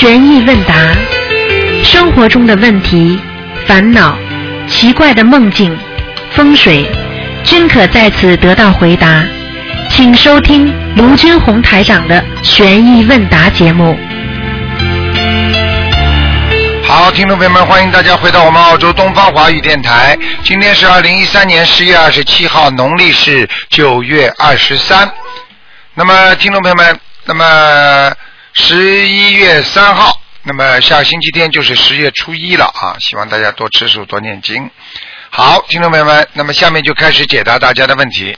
[0.00, 0.74] 悬疑问答，
[1.82, 3.20] 生活中的问题、
[3.66, 4.16] 烦恼、
[4.68, 5.76] 奇怪的梦境、
[6.30, 6.88] 风水，
[7.42, 9.24] 均可在此得到回答。
[9.90, 13.98] 请收听卢军红台长的悬疑问答节目。
[16.86, 20.16] 好，听众朋友们，欢迎大家回到我们澳洲东方华语电台。
[20.44, 25.10] 今天是二零一三年十月二十七号，农历是九月二十三。
[25.94, 28.12] 那么，听众朋友们，那么
[28.60, 28.74] 十
[29.06, 32.98] 一月三号，那么下星期天就是十月初一了啊！
[32.98, 34.68] 希望大家多吃素，多念经。
[35.30, 38.36] 好，听众朋友们，那么下面就开始解答大家的问题。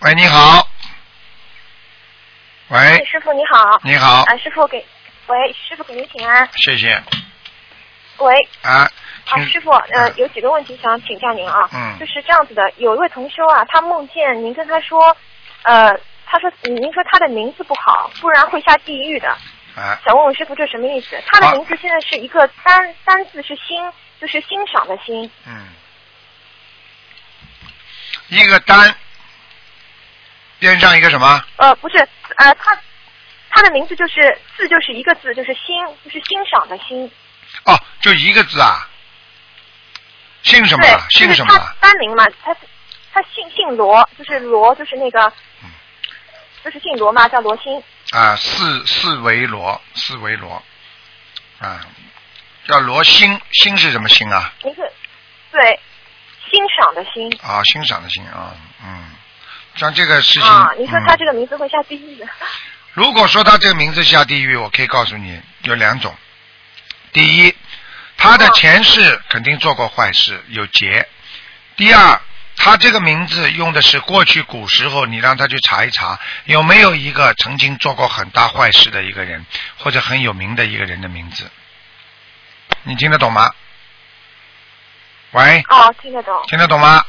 [0.00, 0.68] 喂，你好。
[2.68, 3.80] 喂，哎，师傅你好。
[3.82, 4.84] 你好，啊，师傅给，
[5.26, 5.36] 喂，
[5.66, 6.48] 师傅给您请安。
[6.56, 7.02] 谢谢
[8.18, 8.88] 喂，啊。
[9.30, 11.68] 啊，师傅，呃，有几个问题想请教您啊。
[11.72, 15.16] 嗯就是这样子的，有一位同修啊，他梦见您跟他说，
[15.62, 19.28] 呃，他说您说他的名字不好，不然会下地狱的。
[19.74, 21.18] 啊，想问问师傅这什么意思？
[21.26, 25.30] 他啊的名字现在是一个单单字是欣，就是欣赏的欣。
[25.46, 25.68] 嗯，
[28.28, 28.94] 一个单，
[30.58, 31.44] 边上一个什么？
[31.56, 31.98] 呃，不是，
[32.36, 32.78] 呃，他
[33.50, 37.10] 他的名字就是字就是一个字，就是欣，就是欣赏的欣。
[37.64, 38.88] 哦，就一个字啊。
[40.42, 41.54] 姓什么姓什么？
[41.80, 42.52] 单名嘛，他
[43.12, 45.32] 他姓姓罗，就是罗，就是那个，
[45.62, 45.70] 嗯
[46.64, 47.82] 就是姓罗嘛，叫罗星。
[48.12, 50.62] 啊，四四维罗，四维罗，
[51.58, 51.80] 啊，
[52.66, 54.52] 叫罗星，星是什么星啊？
[54.62, 54.80] 您是
[55.50, 55.80] 对
[56.50, 59.10] 欣赏的欣啊，欣赏的欣啊，嗯，
[59.76, 62.26] 像这个事情，啊，你说他嗯这个名字会下地狱的。
[62.92, 66.14] 如果说他这个名字下地狱，我可以告诉你有两种。
[67.12, 67.54] 第一，
[68.18, 71.08] 他的前世肯定做过坏事，有劫。
[71.76, 72.20] 第二，
[72.64, 79.44] 他这个名字用的是过去古时候，你让他去查一查，有没有一个曾经做过很大坏事的一个人，
[79.78, 81.50] 或者很有名的一个人的名字。
[82.84, 83.50] 你听得懂吗？
[85.32, 87.04] 喂，哦，听得懂听得懂吗？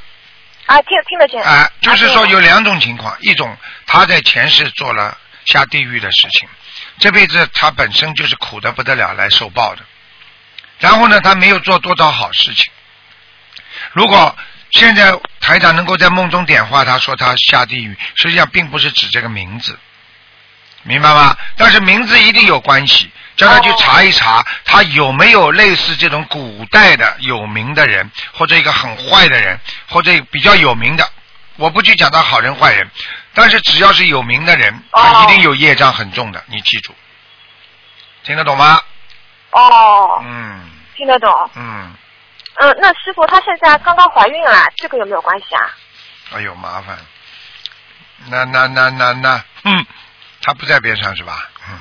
[0.65, 1.39] 啊，听听得见。
[1.43, 3.55] 啊，就是说啊有两种情况，一种
[3.85, 5.15] 他在前世做了
[5.45, 6.49] 下地狱的事情，
[6.97, 9.83] 这辈子他本身就是苦的不得了来受报的，
[10.79, 12.73] 然后呢，他没有做多少好事情。
[13.91, 14.35] 如果
[14.73, 19.77] 现在台长能够在梦中点化他说他下地狱，实际上并不是指这个名字，
[20.83, 21.37] 明白吗？
[21.55, 31.09] 但是名字一定有关系，叫他去查一查，他有没有类似这种古代的有名的人，或者一个很坏的人，或者比较有名的。
[31.57, 32.89] 我不去讲他好人坏人，
[33.35, 36.95] 但是只要是有名的人，他一定有业障很重的，你记住，
[38.23, 38.81] 听得懂吗？
[39.51, 40.61] 哦，嗯
[40.95, 41.31] 听得懂。
[41.55, 41.93] 嗯，
[42.55, 45.69] 嗯，那师傅她现在刚刚怀孕了，这个有没有关系啊？
[46.35, 46.97] 哎呦麻烦，
[48.27, 49.85] 那那那那那，嗯，
[50.41, 51.49] 她不在边上是吧？
[51.69, 51.79] 嗯，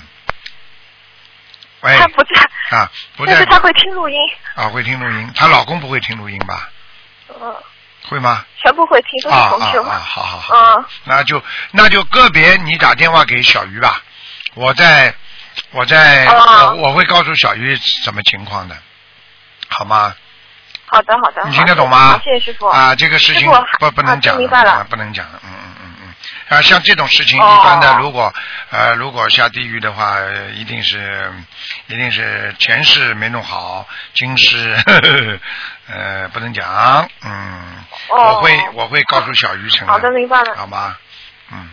[1.83, 4.19] 喂她不在，啊，不在但是她会听录音，
[4.55, 6.69] 啊，会听录音，她老公不会听录音吧？
[7.29, 7.57] 嗯，
[8.09, 8.45] 会吗？
[8.63, 9.83] 全部会听，都是啊同修。
[9.83, 10.55] 啊啊，好好好。
[10.55, 14.03] 嗯，那就那就个别你打电话给小鱼吧，
[14.55, 15.15] 我在
[15.71, 18.77] 我在、哦我我会告诉小鱼什么情况的，
[19.69, 20.15] 好吗？
[20.93, 21.43] 好的好的。
[21.49, 22.21] 你听得懂吗？
[22.23, 22.67] 谢谢师傅。
[22.67, 26.15] 啊，这个事情不不能讲明白了啊不能讲，嗯嗯嗯嗯。
[26.57, 28.33] 啊，像这种事情，哦一般的，如果
[28.71, 31.33] 呃如果下地狱的话，呃一定是
[31.87, 35.39] 一定是前世没弄好，今世呵呵
[35.89, 40.55] 呃不能讲，嗯，哦我会我会告诉小鱼成好的，明白了。
[40.57, 40.95] 好吗？
[41.53, 41.69] 嗯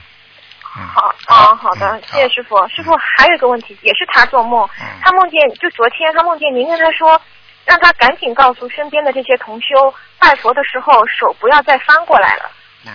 [0.78, 0.88] 嗯。
[0.88, 2.56] 好，啊，好的嗯，谢谢师傅。
[2.70, 7.22] 师傅还有一个问题，也是他做梦，嗯他梦见就昨天他梦见您跟他说，
[7.70, 12.52] 让他赶紧告诉身边的这些同修，拜佛的时候手不要再翻过来了，
[12.88, 12.92] 嗯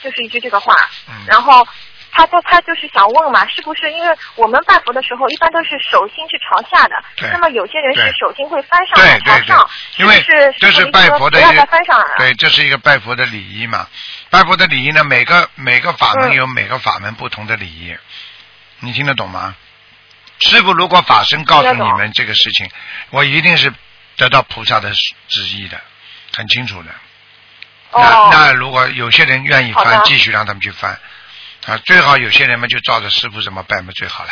[0.00, 0.72] 就是一句这个话。
[1.08, 1.66] 嗯然后
[2.12, 6.94] 他他他就是想问嘛，是不是因为我们拜佛的时候一般都是手心是朝下的，
[7.32, 12.14] 那么有些人是手心会翻上对来朝上，，因为是这是拜佛的不要再一个翻上来了。
[12.18, 13.88] 对，这是一个拜佛的礼仪嘛。
[14.30, 17.96] 拜佛的礼仪呢，每个每个法门嗯有每个法门不同的礼仪，
[18.78, 19.56] 你听得懂吗？
[20.40, 22.70] 师傅如果法身告诉你们这个事情，
[23.10, 23.72] 我一定是
[24.16, 24.92] 得到菩萨的
[25.28, 25.80] 旨意的，
[26.36, 26.90] 很清楚的。
[27.92, 30.98] 那哦，那如果有些人愿意翻，继续让他们去翻
[31.66, 34.30] 啊，最好有些人们就照着师傅怎么拜嘛最好了。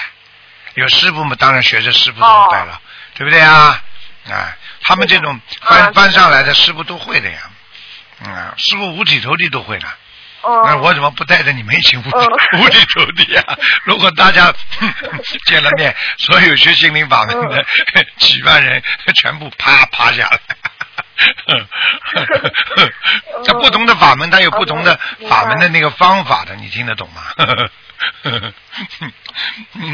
[0.74, 2.80] 有师傅嘛，当然学着师傅怎么拜了，
[3.14, 3.82] 对不对啊？
[4.28, 7.38] 啊，他们这种翻、啊翻上来的师傅都会的呀，
[8.24, 9.88] 嗯啊，师傅五体投地都会的。
[10.46, 13.58] 哦，那我怎么不带着你们一起五五体投地啊？
[13.84, 14.52] 如果大家
[15.46, 17.56] 见了面， 所有学心灵法门的、
[17.94, 18.80] 嗯 几万人
[19.16, 20.40] 全部啪趴下来。
[23.44, 27.22] 这不同的法门，它有不同的嗯法门的那个方法的，你听得懂吗？
[28.24, 28.52] 嗯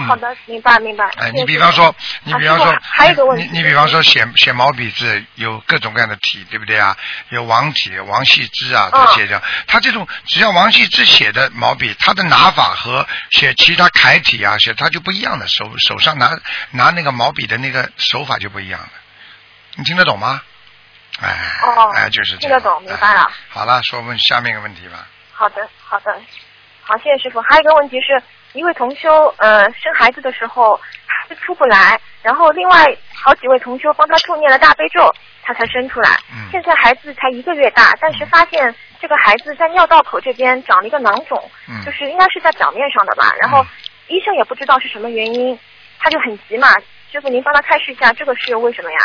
[0.06, 1.04] 好的，明白明白。
[1.16, 1.94] 哎，你比方说，
[2.24, 6.96] 你啊比方说还有一个问题你你比方说写写毛笔字有各种各样的体，对不对啊？
[7.30, 16.30] 有王体、王羲之啊嗯这些的，他这种只要王羲之写的毛笔，他的拿法和写其他楷体啊写他就不一样的，手手上拿
[16.70, 18.88] 拿那个毛笔的那个手法就不一样了，
[19.76, 20.42] 你听得懂吗？
[21.20, 21.28] 哎，
[21.62, 22.50] 哦哎，就是这样。
[22.50, 25.06] 听得懂明白了哎好了，说问下面一个问题吧。
[25.32, 26.20] 好的，好的，
[26.82, 27.40] 好，谢谢师傅。
[27.40, 28.20] 还有一个问题是，
[28.52, 30.76] 一位同修呃生孩子的时候
[31.06, 32.84] 孩子出不来，然后另外
[33.14, 35.10] 好几位同修帮他助念了大悲咒，
[35.42, 36.10] 他才生出来。
[36.32, 43.32] 嗯现在孩子才一个月大，但是发现这个孩子在尿道口这边长了一个囊肿，嗯就是应该是在表面上的吧。
[43.40, 43.66] 然后嗯
[44.08, 45.58] 医生也不知道是什么原因，
[45.98, 46.68] 他就很急嘛。
[47.10, 48.98] 师傅，您帮他开示一下，这个是为什么呀？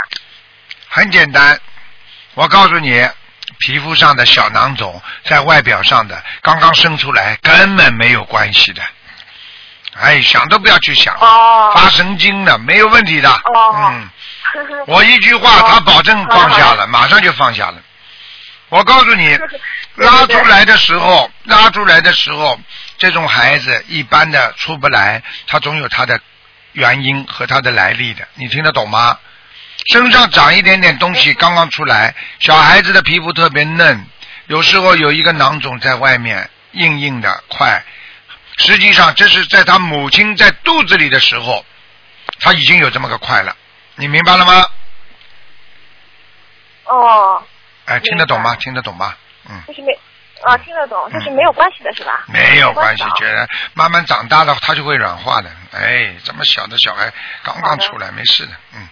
[0.90, 1.58] 很简单，
[2.36, 3.06] 我告诉你，
[3.60, 8.82] 皮肤上的小囊肿在外表上的刚刚生出来，根本没有关系的。
[10.00, 13.30] 哎，想都不要去想，哦发神经的没有问题的。
[13.30, 14.10] 哦嗯，
[14.86, 17.82] 我一句话，他保证放下了，马上就放下了。
[18.70, 19.36] 我告诉你，
[19.96, 22.60] 拉出来的时候，拉出来的时候，
[22.98, 26.20] 这种孩子一般的出不来，他总有他的
[26.74, 29.18] 原因和他的来历的，你听得懂吗？
[29.86, 34.06] 身上长一点点东西，刚刚出来，小孩子的皮肤特别嫩，
[34.48, 37.84] 有时候有一个囊肿在外面，硬硬的块。
[38.58, 41.66] 实际上，这是在他母亲在肚子里的时候，
[42.40, 43.56] 他已经有这么个块了，
[43.96, 44.66] 你明白了吗？
[46.86, 47.44] 哦，
[47.86, 48.56] 哎，听得懂吗？
[48.56, 49.16] 听得懂吗？
[49.50, 49.62] 嗯。
[49.68, 49.92] 就是没
[50.44, 52.26] 啊，听得懂，就是没有关系的是吧？
[52.28, 55.50] 没有关系，觉得慢慢长大了，他就会软化的。
[55.72, 57.12] 哎，这么小的小孩
[57.44, 58.88] 刚刚出来，没事的，嗯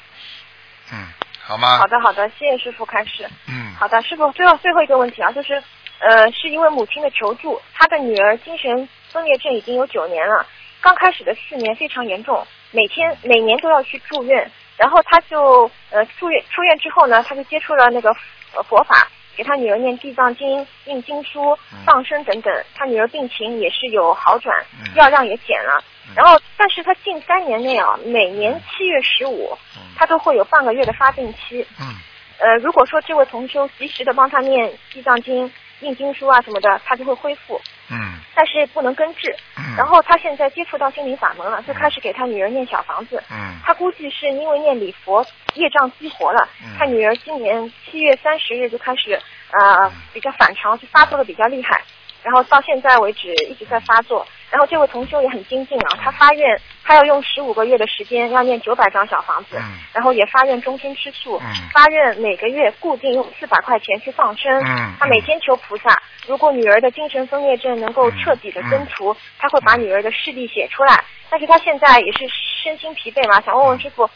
[0.92, 1.08] 嗯，
[1.42, 1.78] 好吗？
[1.78, 3.28] 好的，好的，谢谢师傅开始。
[3.48, 5.62] 嗯，好的，师傅，最后最后一个问题啊，就是
[6.00, 10.46] 呃，是因为母亲的求助，她的女儿精神分裂症已经有九年了，
[10.82, 18.10] 刚开始的四年非常严重，每天每年都要去住院，然后她就呃住院出院之后呢，她就接触了那个
[18.56, 19.08] 呃佛法。
[19.38, 25.84] 给她女儿念地藏经、印经书、放生等等，她女儿病情也是有好转，嗯药量也减了。
[26.14, 29.58] 然后，但是他近三年内啊，每年七月十五，
[29.96, 31.66] 他都会有半个月的发病期。
[31.80, 31.96] 嗯
[32.38, 35.50] 呃，如果说这位同修及时的帮他念地藏经、
[35.80, 37.60] 念经书啊什么的，他就会恢复，
[37.90, 39.34] 嗯但是不能根治。
[39.58, 43.24] 嗯，然后他现在接触到心灵法门了，就开始给他女儿念小房子。
[43.32, 49.18] 嗯他估计是因为念礼佛业障激活了，嗯他女儿今年七月三十日就开始
[49.52, 51.82] 呃比较反常，就发作的比较厉害，
[52.22, 54.28] 然后到现在为止一直在发作。
[54.52, 64.52] 然后这位同修也很精进啊，他发愿他要用十五个月的时间要念九百张小房子，嗯然后也发愿终身吃素，嗯发愿每个月固定用四百块钱去放生。
[64.64, 71.04] 嗯他每天求菩萨，如果女儿的精神分裂症能够彻底的根除，嗯他会把女儿的视力写出来。
[71.30, 72.20] 但是他现在也是
[72.64, 74.08] 身心疲惫嘛，想问问师傅，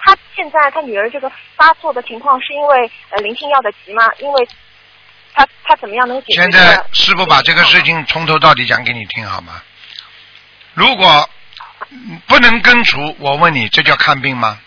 [0.00, 4.02] 他现在他女儿这个发作的情况是因为呃灵性要的急吗？
[4.18, 4.48] 因为
[5.32, 6.50] 他他怎么样能解决、现？
[6.50, 9.62] 在师傅把这个事情从头到底讲给你听好吗？
[10.76, 11.30] 如果
[11.90, 14.58] 嗯不能根除，我问你，这叫看病吗？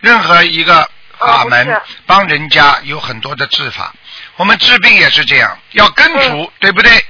[0.00, 3.94] 任何一个法门哦帮人家有很多的治法，
[4.36, 7.04] 我们治病也是这样，要根除，对不对？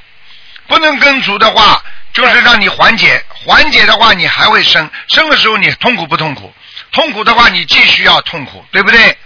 [0.67, 1.83] 不能根除的话，
[2.13, 6.53] 就是让你缓解，缓解的话你还会生，生的时候你痛苦不痛苦？
[6.93, 9.17] 痛苦的话你继续要痛苦，对不对？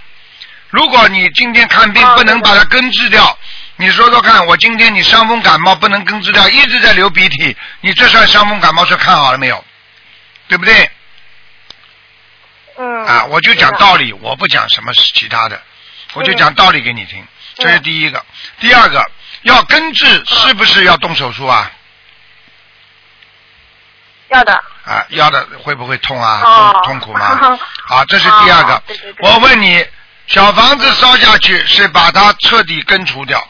[0.70, 3.36] 如果你今天看病哦不能把它根治掉，
[3.82, 9.64] 你说说看，我今天你伤风感冒不能根治掉，一直在流鼻涕，你这算伤风感冒是看好了没有？
[10.46, 10.88] 对不对？
[12.78, 15.60] 嗯啊，我就讲道理，我不讲什么其他的，
[16.12, 18.24] 我就嗯讲道理给你听，这是第一个。
[18.60, 19.04] 第二个，
[19.42, 21.68] 要根治是不是要动手术啊？
[24.28, 24.54] 要的。
[24.84, 26.40] 啊，要的会不会痛啊？
[26.44, 27.58] 哦痛痛苦吗？
[27.88, 29.12] 好，这是第二个哦对对。
[29.12, 29.84] 对我问你，
[30.28, 33.44] 小房子烧下去是把它彻底根除掉。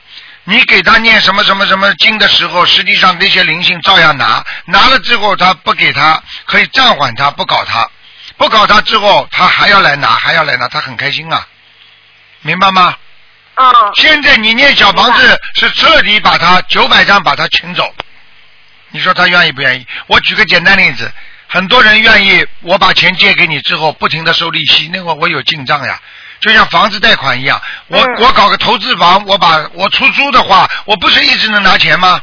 [0.45, 7.89] 你给他念什么什么什么经的时候，实际上那些灵性照样拿，拿了之后他不给他，可以暂缓他，不搞他，
[8.37, 11.47] 不搞他之后他还要来拿，还要来拿，他很开心啊，
[12.41, 12.97] 明白吗？
[13.55, 17.95] 嗯现在你念小房子是彻底把他九百张把他请走，
[18.91, 19.87] 你说他愿意不愿意？
[20.07, 21.13] 我举个简单例子，
[21.47, 26.01] 很多人愿意我把钱借给你之后不停的收利息，那会我有进账呀，
[26.43, 32.21] 就像房子贷款一样，我、嗯我搞个投资房，我把我出租的话，我不是一直能拿钱吗？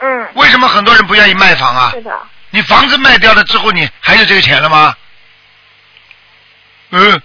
[0.00, 2.02] 嗯，为什么很多人不愿意卖房啊是？
[2.02, 2.10] 的。
[2.50, 4.94] 你房子卖掉了之后，你还有这个钱了吗？
[6.90, 7.22] 嗯。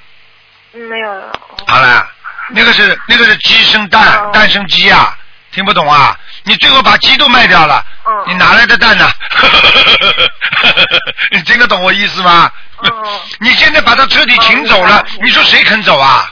[0.74, 1.32] 嗯，没有了。
[1.32, 2.08] 哦好了，
[2.50, 5.18] 那个是那个是鸡生蛋，哦蛋生鸡啊，
[5.52, 6.16] 听不懂啊？
[6.48, 9.12] 你最后把鸡都卖掉了，嗯你哪来的蛋呢？
[11.32, 12.50] 你听得懂我意思吗？
[12.84, 12.92] 嗯
[13.40, 16.32] 你现在把他彻底请走了你说谁肯走啊？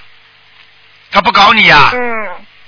[1.12, 2.00] 他不搞你呀、嗯，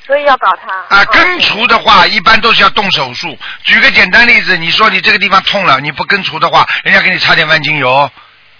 [0.05, 0.95] 所以要搞他。
[0.95, 3.37] 啊，嗯根除的话，一般都是要动手术。
[3.63, 8.09] 举个简单例子，你说你这个地方痛了，你不根除的话，人家给你擦点万金油，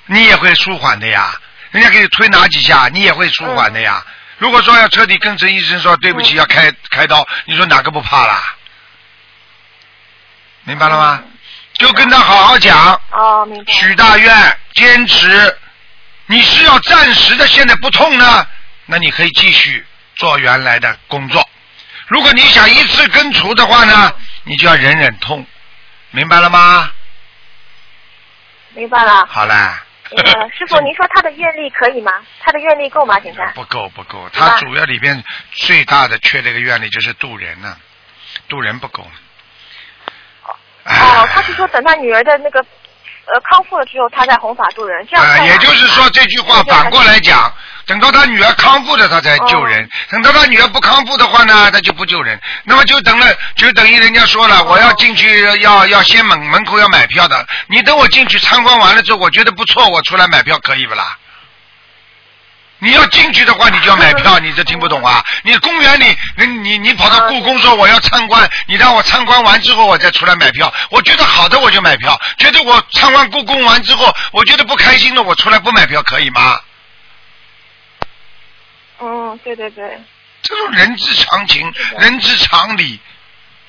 [0.05, 1.33] 你也会舒缓的呀。
[1.71, 4.03] 人家给你推拿几下，你也会舒缓的呀。
[4.37, 8.53] 如果说要彻底根除，医生说对不起，嗯要开开刀，你说哪个不怕啦？
[10.65, 11.23] 明白了吗？
[11.73, 13.73] 就跟他好好讲，哦，明白。
[13.73, 15.57] 许大愿，坚持。
[16.27, 18.47] 你是要暂时的，现在不痛呢，
[18.85, 21.47] 那你可以继续做原来的工作。
[22.07, 25.45] 如果你想一次根除的话呢，你就要忍忍痛，
[26.11, 26.91] 明白了吗？
[28.73, 29.25] 明白了。
[29.27, 29.83] 好了，
[30.57, 32.11] 师傅， 您说他的愿力可以吗？
[32.39, 33.19] 他的愿力够吗？
[33.21, 33.45] 现在？
[33.53, 37.77] 不够不够，他主要里边最大的缺这个愿力就是渡人呢、
[38.47, 39.05] 渡人不够。
[41.05, 47.53] 哎哦，他是说等他女儿的那个呃康复了之后，他再弘法度人，这样啊，也就是说这句话反过来讲，
[47.85, 52.39] 等到他女儿康复了，他才救人；等到他女儿不康复的话呢，他就不救人。
[52.63, 61.17] 那么就等了，就等于人家说了，我要进去要要先门门口要买票的，你等我进去参观完了之后，我觉得不错，我出来买票可以不啦？
[62.85, 65.25] 你要进去的话，你就要买票，你这听不懂啊？
[65.41, 76.59] 你公园里，你你你跑到故宫说我要参观，你让我参观完之后我再出来买票，我觉得好的我就买票，觉得我参观故宫完之后，我觉得不开心了，我出来不买票可以吗？
[78.99, 79.99] 哦，对对对，
[80.43, 82.99] 这种人之常情人之常理，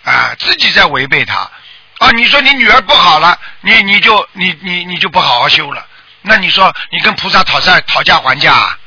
[0.04, 1.50] 啊，自己在违背他。
[1.98, 5.86] 啊，你说你女儿不好了，你你就你你你就不好好修了，
[6.20, 8.78] 那你说你跟菩萨讨债讨价还价啊？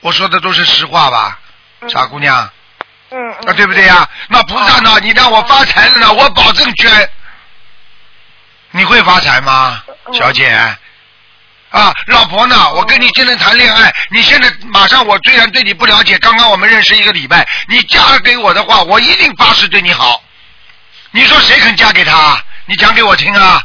[0.00, 1.38] 我说的都是实话吧，
[1.80, 2.50] 嗯傻姑娘。
[3.10, 4.08] 嗯啊，嗯，对不对呀？
[4.28, 4.98] 那菩萨呢？
[5.00, 7.10] 你让我发财了呢，我保证捐。
[8.72, 10.48] 你会发财吗，嗯小姐？
[11.70, 12.72] 啊，老婆呢？
[12.74, 20.22] 我跟你现在谈恋爱，你现在马上，我虽然对你不了解，刚刚我们认识一个礼拜，你嫁给我的话，我一定发誓对你好。
[21.12, 22.42] 你说谁肯嫁给他？
[22.66, 23.64] 你讲给我听啊！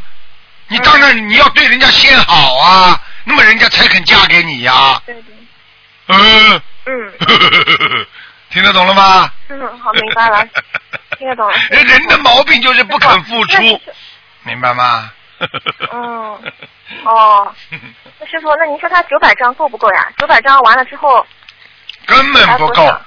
[0.68, 5.36] 你当然你要对人家先好啊，那么人家才肯嫁给你呀、对对，
[6.08, 7.14] 嗯，嗯
[8.50, 9.32] 听得懂了吗？
[9.50, 10.46] 嗯，好，明白了，
[11.18, 11.54] 听得懂了。
[11.70, 13.82] 人人的毛病就是不肯付出
[14.44, 15.12] 明白吗？
[15.92, 16.00] 嗯，
[17.06, 17.56] 哦，
[18.20, 20.12] 那师傅，那您说他九百张够不够呀？
[20.18, 21.26] 九百张完了之后，
[22.06, 23.02] 根本不够。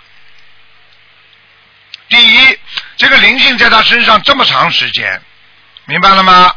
[2.08, 2.58] 第一，
[2.96, 5.20] 这个灵性在他身上这么长时间，
[5.86, 6.54] 明白了吗？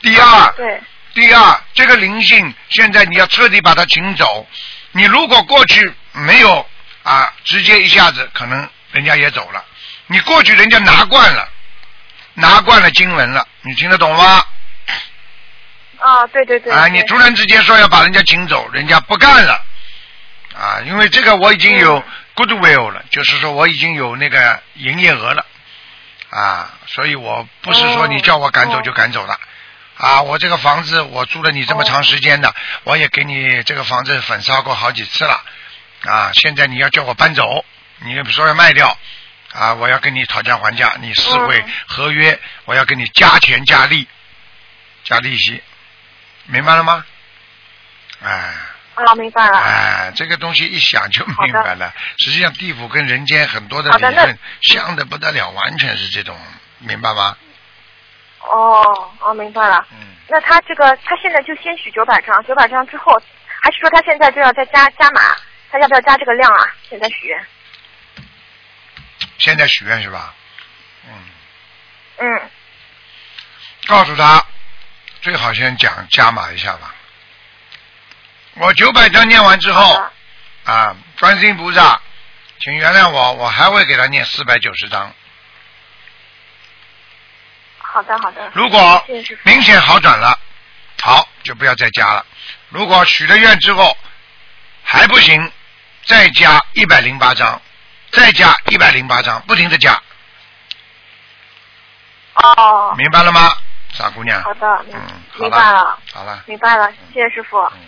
[0.00, 0.80] 第二，对，
[1.14, 4.46] 第二，这个灵性现在你要彻底把它请走。
[4.92, 6.66] 你如果过去没有
[7.02, 9.64] 啊，直接一下子可能人家也走了。
[10.06, 11.48] 你过去人家拿惯了，
[12.34, 14.44] 拿惯了经文了，你听得懂吗？
[15.98, 16.72] 啊，对对对。
[16.72, 19.64] 啊，你突然之间说要把人家请走，人家不干了，
[20.54, 25.44] 啊，因为这个我已经有嗯 goodwill 了，就是说我已经有那个营业额了，
[26.30, 29.38] 啊，所以我不是说哦你叫我赶走哦就赶走了，
[30.00, 32.54] 啊，我这个房子我住了你这么长时间的，
[32.84, 35.44] 我也给你这个房子粉刷过好几次了，
[36.06, 37.64] 啊，现在你要叫我搬走，
[37.98, 38.96] 你说要卖掉。
[39.52, 44.06] 啊，我要跟你讨价还价，你四会嗯合约，我要跟你加钱加利，
[45.02, 45.60] 加利息，
[46.46, 47.04] 明白了吗？
[48.22, 48.54] 哎
[48.94, 49.58] 啊，明白了。
[49.58, 51.92] 哎，这个东西一想就明白了。
[52.18, 56.38] 实际上，地府跟人间很多的理论像的不得了，完全是这种，
[56.78, 57.36] 明白吗？
[58.40, 59.86] 哦哦，明白了。
[59.92, 63.20] 嗯，那他这个，他现在就先许九百张，九百张之后，
[63.60, 65.36] 还是说他现在就要再加加码？
[65.70, 66.74] 他要不要加这个量啊？
[66.88, 67.46] 现在许愿。
[69.38, 70.34] 现在许愿是吧？
[71.06, 71.12] 嗯，
[72.18, 72.50] 嗯，
[73.86, 74.44] 告诉他
[75.22, 76.94] 最好先讲加码一下吧。
[78.54, 80.02] 我九百张念完之后。
[80.62, 81.98] 啊，观世音菩萨，
[82.60, 85.10] 请原谅我，我还会给他念四百九十章。
[87.92, 88.50] 好的，好的。
[88.54, 89.04] 如果
[89.42, 90.38] 明显好转了，
[91.02, 92.24] 好就不要再加了。
[92.68, 93.96] 如果许了愿之后
[94.84, 95.52] 还不行，
[96.04, 97.60] 再加一百零八张，
[98.12, 100.00] 再加一百零八张，不停的加，
[102.34, 103.52] 哦，明白了吗，
[103.92, 104.40] 傻姑娘？
[104.42, 107.58] 好的，明嗯，明白了，好了，明白了，谢谢师傅。
[107.58, 107.86] 嗯，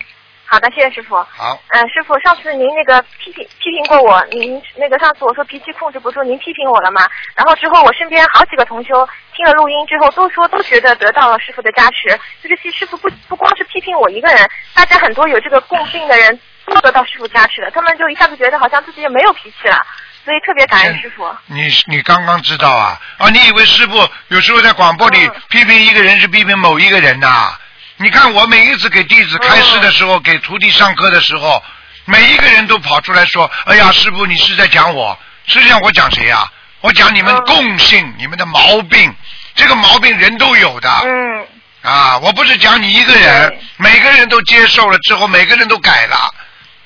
[0.52, 1.16] 好的，谢谢师傅。
[1.16, 7.08] 好，嗯，师傅，上次您那个批评批评过我，您那个上次我说脾气控制不住，您批评我了嘛？
[7.34, 12.20] 然后之后我身边好几个同修听了录音之后，都说都觉得得到了师傅的加持。
[12.42, 19.78] 就是其实师傅不不光是批评我一个人，大家很多有这个共性的人都得到师傅加持了，他们就一下子觉得好像自己也没有脾气了。
[20.22, 21.24] 所以特别感恩师傅。
[21.46, 23.00] 你你刚刚知道啊？
[23.16, 27.58] 啊，你以为师傅有时候在广播里嗯批评一个人是批评某一个人呐、
[28.02, 31.62] 你看我每一次给弟子开示的时候，给徒弟上课的时候，
[32.04, 35.16] 每一个人都跑出来说：“哎呀，师傅你是在讲我？
[35.46, 39.14] 实际上我讲谁呀、我讲你们嗯共性，你们的毛病，
[39.54, 40.90] 这个毛病人都有的。
[41.04, 41.46] 嗯
[41.82, 46.34] 啊，我不是讲你一个人，每个人都接受了之后，每个人都改了。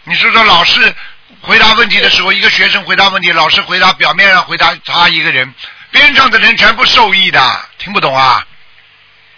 [0.05, 0.95] 你说说，老师
[1.41, 5.55] 回答问题的时候，一个学生回答问题，老师回答表面上回答他一个人，
[5.91, 7.41] 边上的人全部受益的，
[7.79, 8.45] 听不懂啊？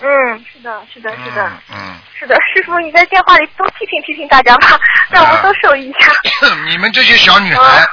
[0.00, 4.78] 嗯，是的，是的，是的，嗯嗯，是的，师傅你在电话里多批评批评大家吧，
[5.10, 6.54] 让我们都受益一下。
[6.66, 7.86] 你们这些小女孩，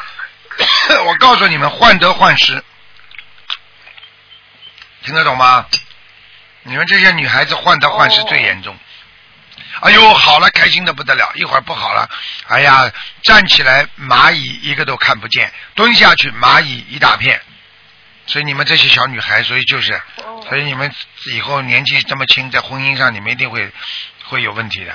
[1.05, 2.63] 我告诉你们，患得患失，
[5.03, 5.65] 听得懂吗？
[6.63, 8.75] 你们这些女孩子患得患失最严重。
[9.81, 12.09] 哎呦，好了，开心的不得了，一会儿不好了，
[12.47, 12.91] 哎呀，
[13.23, 17.41] 站起来蚂蚁一个都看不见，蹲下去蚂蚁一大片。
[18.27, 20.93] 所以你们这些小女孩，所以就是，哦所以你们
[21.33, 23.71] 以后年纪这么轻，在婚姻上你们一定会
[24.25, 24.93] 会有问题的。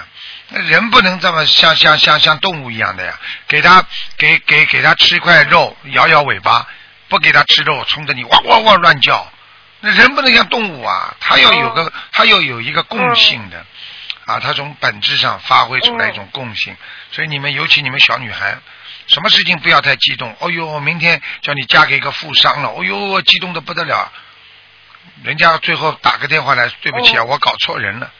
[0.49, 3.19] 那人不能这么像像像像动物一样的呀，
[3.49, 3.85] 给他
[4.17, 6.67] 给给给他吃一块肉，摇摇尾巴，
[7.09, 9.31] 不给他吃肉，冲着你哇哇哇乱叫。
[9.81, 13.65] 那人不能像动物啊，他要有个他要有一个共性的。
[14.27, 16.77] 啊，他从本质上发挥出来一种共性，
[17.13, 18.59] 所以你们尤其你们小女孩，
[19.07, 20.35] 什么事情不要太激动。
[20.41, 24.13] 哦呦，明天叫你嫁给一个富商了，哦呦，激动的不得了。
[25.25, 28.11] 人家最后打个电话来，对不起啊，哦我搞错人了。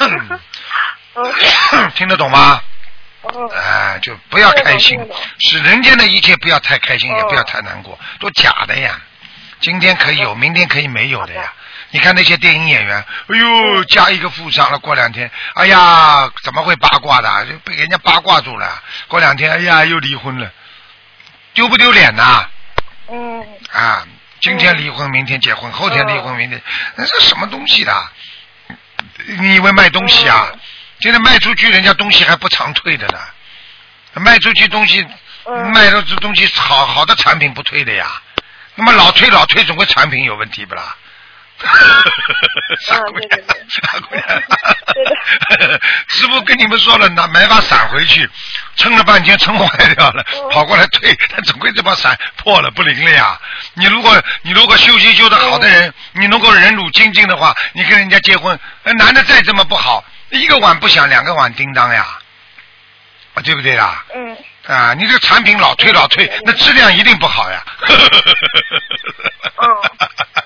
[0.00, 0.40] 嗯
[1.94, 2.60] 听得懂吗？
[3.22, 4.98] 嗯哎，就不要开心
[5.40, 9.00] 使人间的一切不要太开心，也哦不要太难过，都假的呀。
[9.60, 11.52] 今天可以有，明天可以没有的呀。
[11.90, 12.96] 你看那些电影演员，
[13.28, 17.46] 哎呦，加一个富商了，过两天，哎呀，怎么会八卦的？
[17.46, 18.82] 就被人家八卦住了。
[19.08, 20.50] 过两天，哎呀，又离婚了，
[21.54, 22.48] 丢不丢脸呐？
[23.08, 24.06] 嗯啊，
[24.40, 26.60] 今天离婚，明天结婚，后天离婚，明天，
[26.96, 28.08] 那是什么东西的？
[29.38, 30.48] 你以为卖东西啊？
[30.52, 30.60] 嗯
[30.98, 33.18] 现在卖出去，人家东西还不常退的呢。
[34.14, 35.06] 卖出去东西，
[35.44, 38.06] 嗯卖的这东西好好的产品不退的呀。
[38.76, 40.96] 那么老退老退，总归产品有问题不啦？
[42.80, 43.30] 傻姑娘
[43.68, 44.26] 傻姑娘
[46.08, 48.28] 师傅跟你们说了，拿买把伞回去，
[48.76, 53.40] 撑了半天撑坏掉了，嗯跑过来退，他总归这把伞破了不灵了呀。
[53.74, 62.06] 你如果你如果修行修得好的人，你能够忍辱精进的话，你跟人家结婚，呃男的再这么不好，一个碗不响，两个碗叮当呀，
[63.34, 64.04] 啊对不对呀？
[64.14, 67.64] 嗯啊，你这个产品老退老退，那质量一定不好呀。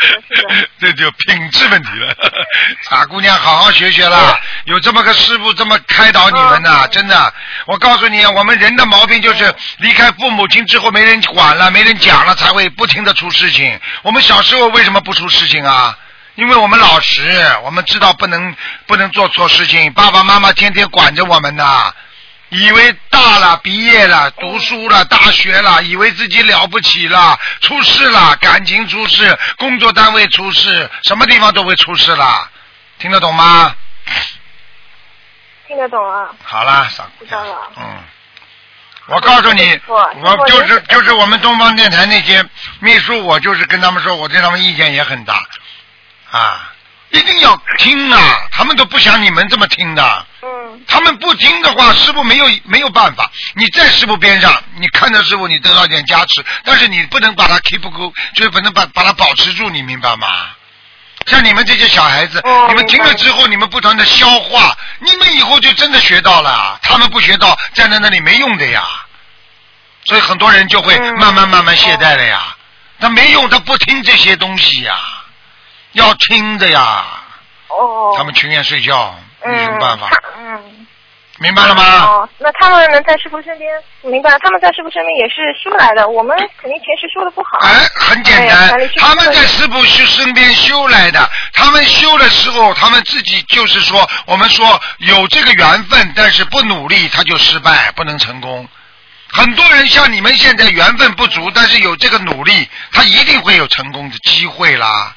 [0.00, 2.14] 是的 这就品质问题了。
[2.88, 4.38] 傻姑娘，好好学学啦！
[4.64, 7.34] 有这么个师傅这么开导你们呐、嗯真的。
[7.66, 13.78] 我告诉你啊，我们人的毛病就是离开父母亲之后没人管了，没人讲了，才会不停的出事情。
[14.02, 15.96] 我们小时候为什么不出事情啊？
[16.36, 18.54] 因为我们老实，我们知道不能
[18.86, 21.92] 不能做错事情，爸爸妈妈天天管着我们呐。
[22.50, 32.50] 以为大了，毕业了，读书了，大学了，以为自己了不起了，出事了，感情出事，工作单位出事，什么地方都会出事了，
[32.98, 33.74] 听得懂吗？
[35.66, 36.30] 听得懂啊。
[36.42, 37.84] 好啦，傻姑娘知道了，嗯，
[39.08, 42.42] 我告诉你，我我就是就是我们东方电台那些
[42.80, 45.46] 秘书，我就是跟他们说，我对他们意见也很大，
[46.30, 46.72] 啊，
[47.10, 50.26] 一定要听啊，他们都不想你们这么听的。
[50.40, 53.30] 嗯他们不听的话，师傅没有没有办法。
[53.54, 60.26] 你在师傅边上，你看着师傅，你得到一点加持，但是你不能把它 keep 住，就是不能把把它保持住，你明白吗？
[61.26, 66.78] 像你们这些小孩子，哦你们听了之后，你们不断的消化，你们以后就真的学到了。
[66.82, 68.84] 他们不学到，站在那里没用的呀。
[70.04, 72.56] 所以很多人就会嗯慢慢慢慢懈怠了呀。
[73.00, 74.96] 他没用，他不听这些东西呀，
[75.92, 77.04] 要听的呀。
[77.68, 78.14] 哦。
[78.16, 80.08] 他们情愿睡觉，有什么办法？
[80.38, 80.54] 嗯。
[80.54, 80.86] 嗯
[81.40, 81.84] 明白了吗？
[82.02, 83.70] 哦，那他们能在师傅身边，
[84.02, 84.38] 明白了？
[84.42, 87.64] 他们在师傅身边也是修来的，我们肯定前世修的不好。
[87.64, 98.68] 哎，很简单他们在师傅修身边修来的，他们修的时候，他们自己就是说，我们说有这个缘分，但是不努力他就失败，不能成功。
[99.30, 105.14] 很多人像你们现在缘分不足，但是有这个努力，他一定会有成功的机会啦，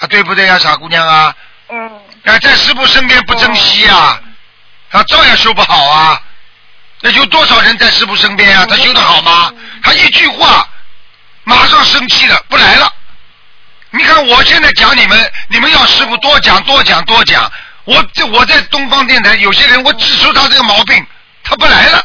[0.00, 1.32] 啊，对不对呀、傻姑娘啊？
[1.72, 1.88] 嗯
[2.24, 4.20] 啊，在师傅身边不珍惜啊，
[4.90, 6.20] 他照样修不好啊。
[7.00, 8.66] 那有多少人在师傅身边啊？
[8.68, 9.52] 他修得好吗？
[9.82, 10.68] 他一句话，
[11.44, 12.92] 马上生气了，不来了。
[13.90, 17.50] 你看我现在讲你们，你们要师傅多讲多讲多讲。
[17.84, 21.06] 我这我在东方电台，有些人我指出他这个毛病，
[21.42, 22.04] 他不来了。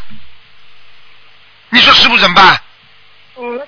[1.69, 2.62] 你说师傅怎么办？
[3.38, 3.67] 嗯嗯。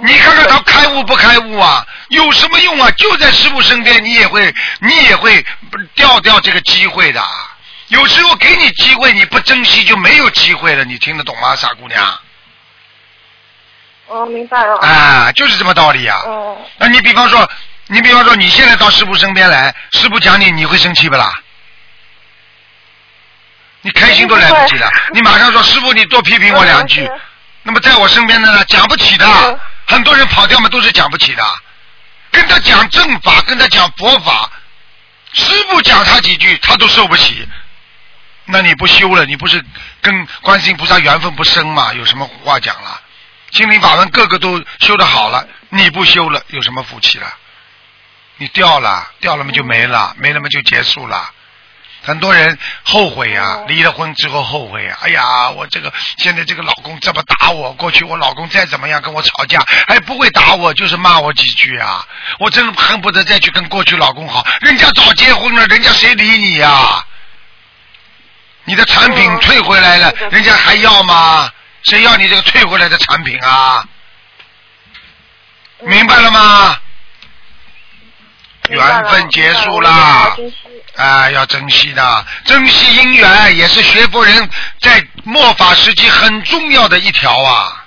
[0.06, 1.86] 你看看他开悟不开悟啊？
[2.08, 2.90] 有什么用啊？
[2.92, 5.44] 就在师傅身边，你也会，你也会
[5.94, 7.22] 掉掉这个机会的。
[7.88, 10.84] 有时候给你机会，你不珍惜就没有机会了。
[10.84, 12.18] 你听得懂吗，傻姑娘？
[14.06, 14.76] 哦，明白了。
[14.78, 16.18] 啊，就是这么道理啊。
[16.24, 16.56] 哦。
[16.78, 17.48] 那你比方说，
[17.86, 21.32] 你比方说，你现在到师傅身边来，师傅讲你，你会生气不啦？
[23.82, 27.08] 你开心都来不及了，你马上说师傅，你多批评我两句。
[27.62, 29.26] 那么在我身边的呢，讲不起的，
[29.90, 31.44] 很多人跑掉嘛，都是讲不起的。
[32.30, 34.50] 跟他讲正法，跟他讲佛法，
[35.32, 37.46] 师傅讲他几句，他都受不起。
[38.44, 39.62] 那你不修了，你不是
[40.00, 41.92] 跟观世音菩萨缘分不深嘛？
[41.92, 43.00] 有什么话讲了？
[43.50, 47.26] 心灵法门个个都修得好了，你不修了，有什么福气了？
[48.36, 51.32] 你掉了，掉了嘛就没了，没了嘛就结束了。
[52.02, 54.96] 很多人后悔呀，离了婚之后后悔呀。
[55.02, 62.06] 哎呀，我这个现在这个老公这么打我，过去我老公再怎么样跟我吵架，哎不会打我，就是骂我几句啊。
[62.38, 67.04] 我真的恨不得再去跟过去老公好，人家早结婚了，人家谁理你呀？
[68.64, 71.50] 你的产品退回来了，人家还要吗？
[71.82, 73.84] 谁要你这个退回来的产品啊？
[75.80, 76.78] 明白了吗？
[78.70, 80.36] 缘分结束啦，
[80.96, 84.48] 啊，要珍惜的，珍惜姻缘也是学佛人
[84.80, 87.84] 在末法时期很重要的一条啊，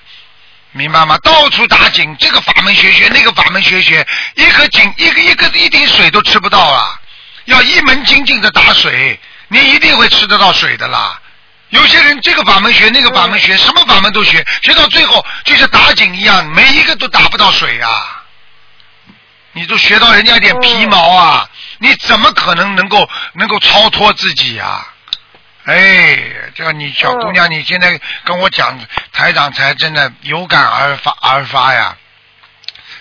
[0.72, 1.18] 明白吗？
[1.24, 7.00] 到处打井，这个法门学学，那个法门学学，一个井，一个一个一滴水都吃不到啊，
[7.46, 11.20] 要一门精进的打水，你一定会吃得到水的啦。
[11.70, 18.23] 有些人这个法门学，那个法门学，什么法门都学，学到最后就像打井一样，每一个都打不到水啊。
[19.54, 21.50] 你都学到人家一点皮毛啊！
[21.80, 24.86] 你怎么可能能够能够超脱自己呀？
[25.66, 26.20] 哎，
[26.56, 28.78] 这个你小姑娘，你现在跟我讲，
[29.12, 31.96] 台长才真的有感而发而发呀！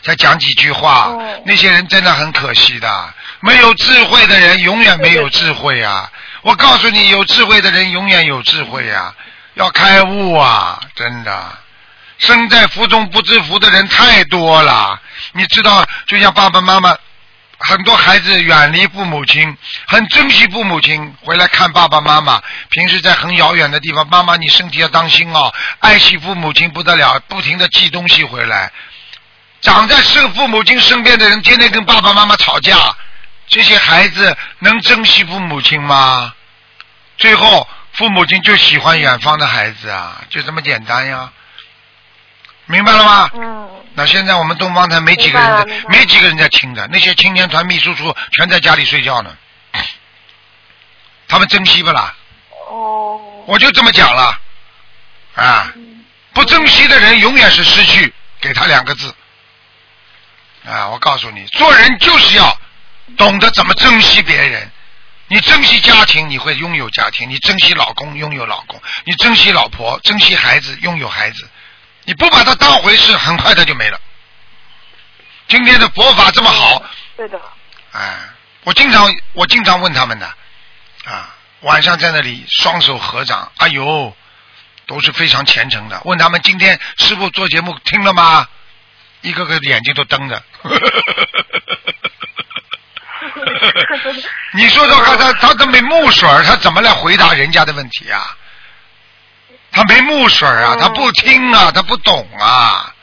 [0.03, 6.11] 再讲几句话，那些人真的很可惜的，没有智慧的人永远没有智慧啊！
[6.43, 9.15] 我告诉你，有智慧的人永远有智慧呀！
[9.55, 10.81] 要开悟啊！
[10.95, 11.59] 真的。
[12.19, 15.01] 身在福中不知福的人太多了，
[15.33, 16.97] 你知道，就像爸爸妈妈，
[17.59, 22.43] 很多孩子远离父母亲，很珍惜父母亲，回来看爸爸妈妈。
[22.71, 28.71] 平时在很遥远的地方，妈妈你身体要当心哦，爱惜父母亲不得了，不停的寄东西回来。
[29.61, 32.77] 长在是父母亲身边的人，天天跟爸爸妈妈吵架，
[33.47, 36.35] 这些孩子能珍惜父母亲吗？
[37.17, 41.31] 最后，父母亲就喜欢远方的孩子啊，就这么简单呀。
[42.67, 43.31] 明白了吗？
[43.35, 43.69] 嗯。
[43.95, 49.37] 那现在我们东方台没几个人在，没几个人在听的，那些青年团秘书处全在家里睡觉呢。
[51.29, 52.15] 他们珍惜不啦？
[52.71, 53.21] 哦。
[53.47, 54.39] 我就这么讲了，
[55.35, 55.73] 啊，
[56.33, 59.15] 不珍惜的人永远是失去，给他两个字。
[60.65, 62.57] 啊，我告诉你，做人就是要
[63.19, 64.71] 懂得怎么珍惜别人。
[65.29, 71.49] 你珍惜家庭，你会拥有家庭；你珍惜老公，拥有老公；你珍惜老婆，珍惜孩子，拥有孩子。
[72.05, 74.01] 你不把它当回事，很快它就没了。
[75.49, 76.83] 今天的佛法这么好，
[77.17, 77.41] 对的。
[77.93, 78.15] 哎，
[78.65, 80.27] 我经常我经常问他们的，
[81.05, 84.17] 啊，晚上在那里双手合掌，哎呦，
[84.87, 86.01] 都是非常虔诚的。
[86.05, 88.49] 问他们今天师傅做节目听了吗？
[89.21, 90.43] 一个个眼睛都瞪着。
[94.55, 98.37] 你说说看，他他都没木水他怎么来回答人家的问题啊？
[99.73, 102.95] 他没木水啊，他不听啊，他不懂啊，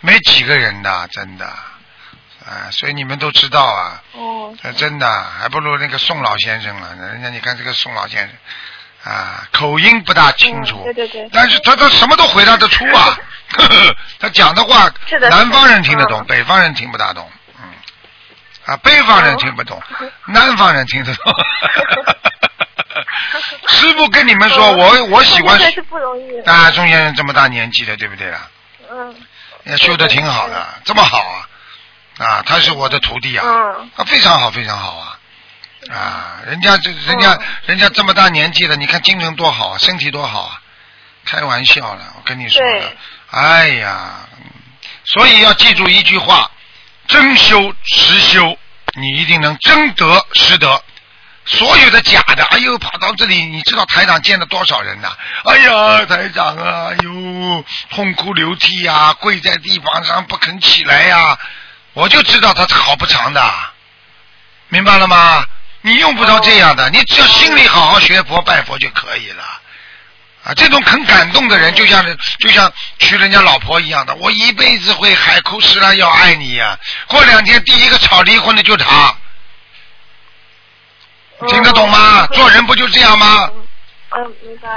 [0.00, 13.18] 没几个人的，真的，啊，所以你们都知道啊，哦，真的还不如那个宋老先生了，人家你看这个宋老先生，啊，口音不大清楚，对对对，但是他他什么都回答得出啊，
[14.18, 14.90] 他讲的话，
[15.30, 17.68] 南方人听得懂，北方人听不大懂，嗯，
[18.64, 19.82] 啊，北方人听不懂，
[20.26, 21.32] 南方人听得懂。
[23.68, 25.58] 师傅跟你们说，我我喜欢。
[25.72, 26.40] 是不容易。
[26.42, 28.50] 啊，钟先生这么大年纪了，对不对啊？
[28.90, 29.14] 嗯。
[29.64, 32.24] 也修的挺好的，这么好啊！
[32.24, 33.44] 啊，他是我的徒弟啊，
[33.96, 35.18] 他非常好，非常好啊！
[35.92, 40.62] 啊，人家这人家人家这么大年纪了，你看精神多好啊，身体多好啊！
[41.24, 42.92] 开玩笑了，我跟你说的。
[43.30, 44.26] 哎呀，
[45.04, 46.50] 所以要记住一句话：
[47.06, 48.56] 真修实修，
[48.94, 50.82] 你一定能真得实得。
[51.48, 55.08] 所有的假的，哎呦，跑到这里，你知道台长见了多少人呐？
[55.44, 61.38] 哎呀，台长啊，哎呦，痛哭流涕呀，跪在地方上不肯起来呀，
[61.94, 63.52] 我就知道他好不长的，
[64.68, 65.44] 明白了吗？
[65.80, 69.42] 你用不着这样的，你只要心里好好学佛拜佛就可以了，
[70.44, 72.04] 啊，这种很感动的人，就像
[72.40, 79.16] 就像娶人家老婆一样的，我一辈子会海枯石烂要爱你呀、过两天第一个吵离婚的就他，
[81.46, 82.26] 听得懂吗？
[82.30, 83.50] 嗯做人不就这样吗？
[84.10, 84.68] 嗯，明白。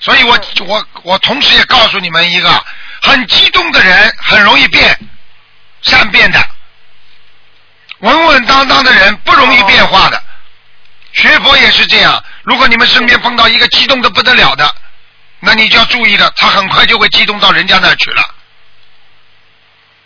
[0.00, 2.64] 所以我我我同时也告诉你们一个，
[3.02, 4.98] 很激动的人很容易变，
[5.82, 6.38] 善变的，
[7.98, 10.22] 稳稳当当的人不容易变化的。
[11.12, 14.74] 学佛也是这样，如果你们身边碰到一个激动的不得了的，
[15.40, 18.22] 那你就要注意了，他很快就会激动到人家那儿去了，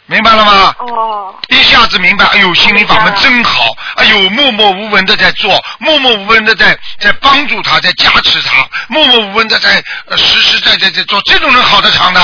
[0.07, 0.75] 明白了吗？
[0.79, 12.21] 哦，一下子明白，哎呦，心灵法门真好，哎呦，默默无闻的在做，默默无闻的在在帮助他，在加持他，默默无闻的在呃实实在在在做，这种人好得长的，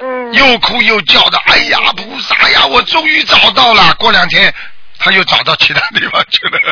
[0.00, 3.94] 嗯，又哭又叫的，哎呀，菩萨呀，我终于找到了。
[3.94, 4.52] 过两天
[4.98, 6.58] 他又找到其他地方去了。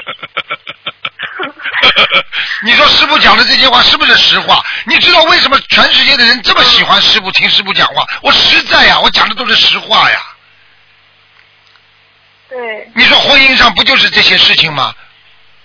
[2.64, 4.64] 你说师傅讲的这些话是不是实话？
[4.84, 8.04] 你知道为什么全世界的人这么喜欢师傅，听师傅讲话？
[8.20, 10.20] 我实在呀，我讲的都是实话呀。
[12.54, 14.94] 对，你说婚姻上不就是这些事情吗？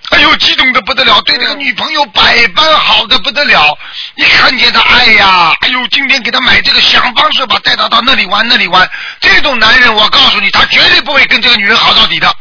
[0.09, 3.77] 哎呦，激动的不得了，对这个女朋友百般好的不得了。
[4.15, 8.89] 一看见他，哎呀，哎呦，今天给他买这个，想方设法带他到那里玩那里玩。
[9.19, 12.35] 这种男人，我告诉你，他绝对不会跟这个女人好到底的。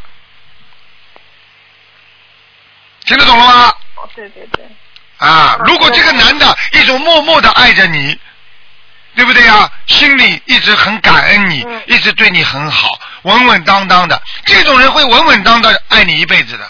[3.05, 3.73] 听得懂了吗？
[3.97, 4.65] 哦，对对对，
[5.17, 8.19] 啊，嗯如果这个男的一种默默的爱着你，
[9.19, 9.69] 对不对呀？
[9.85, 12.87] 心里一直很感恩你，嗯一直对你很好，
[13.23, 16.65] 稳稳当当的，这种人会稳稳当当地爱你一辈子的。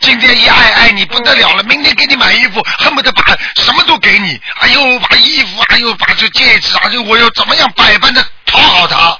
[0.00, 3.22] 今天一爱爱你不得了了，明天给你买衣服，恨不得把
[3.56, 9.18] 什么都给你，哎呦，把衣服，哎呦，把这戒指，哎呦，我又怎么样百般的讨好他。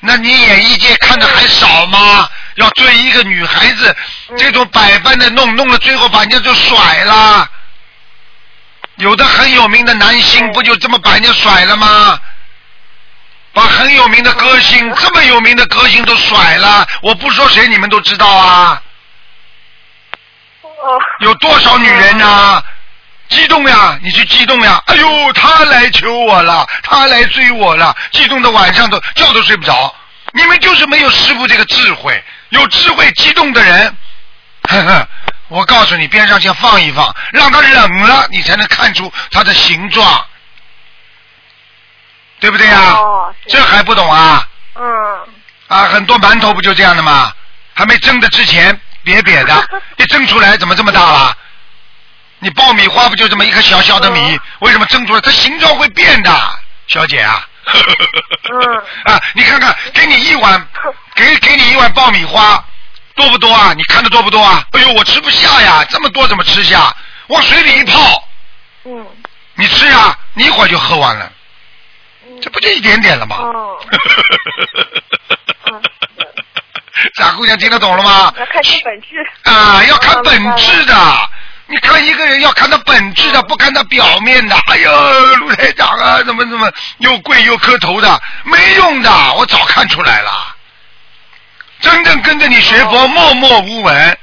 [0.00, 2.26] 那你演艺界看的还少吗？
[2.54, 3.94] 要追一个女孩子，
[4.38, 7.46] 这种百般的弄，弄了最后把人家就甩了。
[8.98, 12.20] 有的很有名的男星不就这么把人家甩了吗？
[13.54, 18.80] 把很有名的歌星， 这么有名的歌星都甩了，我不说谁，你们都知道啊。
[20.62, 22.62] 哦，有多少女人呐、
[23.28, 24.80] 激动呀，你去激动呀！
[24.86, 29.92] 哎呦，他来求我了，他来追我了，激动的晚上都觉都睡不着。
[30.32, 33.96] 你们就是没有师傅这个智慧，有智慧激动的人，
[34.68, 35.07] 呵呵，
[35.48, 40.26] 我告诉你，边上先放一放，让它冷了，你才能看出它的形状，
[42.40, 42.92] 对不对呀？
[42.94, 44.46] 哦，这还不懂啊？
[44.74, 44.84] 嗯，
[45.68, 47.32] 啊，很多馒头不就这样的吗？
[47.74, 51.36] 还没蒸的之前瘪瘪的， 一蒸出来怎么这么大了？
[52.40, 54.40] 你爆米花不就这么一个小小的米嗯？
[54.60, 56.30] 为什么蒸出来它形状会变的，
[56.86, 57.44] 小姐啊？
[57.72, 58.76] 嗯
[59.14, 60.68] 啊，你看看，给你一碗，
[61.14, 62.64] 给给你一碗爆米花，
[63.18, 63.74] 多不多啊？
[63.76, 64.64] 你看的多不多啊？
[64.72, 66.94] 哎呦，我吃不下呀，这么多怎么吃下？
[67.26, 68.24] 往水里一泡，
[68.84, 69.06] 嗯，
[69.54, 71.30] 你吃呀，你一会儿就喝完了，
[72.26, 73.36] 嗯这不就一点点了吗？
[73.36, 73.76] 哦
[75.70, 75.82] 嗯
[77.14, 78.32] 傻姑娘听得懂了吗？
[78.38, 79.24] 要看出本质。
[79.44, 81.30] 啊，要看本哦质的。
[81.70, 84.56] 你看一个人要看他本质的，不看他表面的。
[84.72, 90.56] 哎呦，卢台长啊，怎么怎么又跪又磕头的，没用的，我早看出来了。
[91.80, 94.18] 真正跟着你学佛，默默无闻，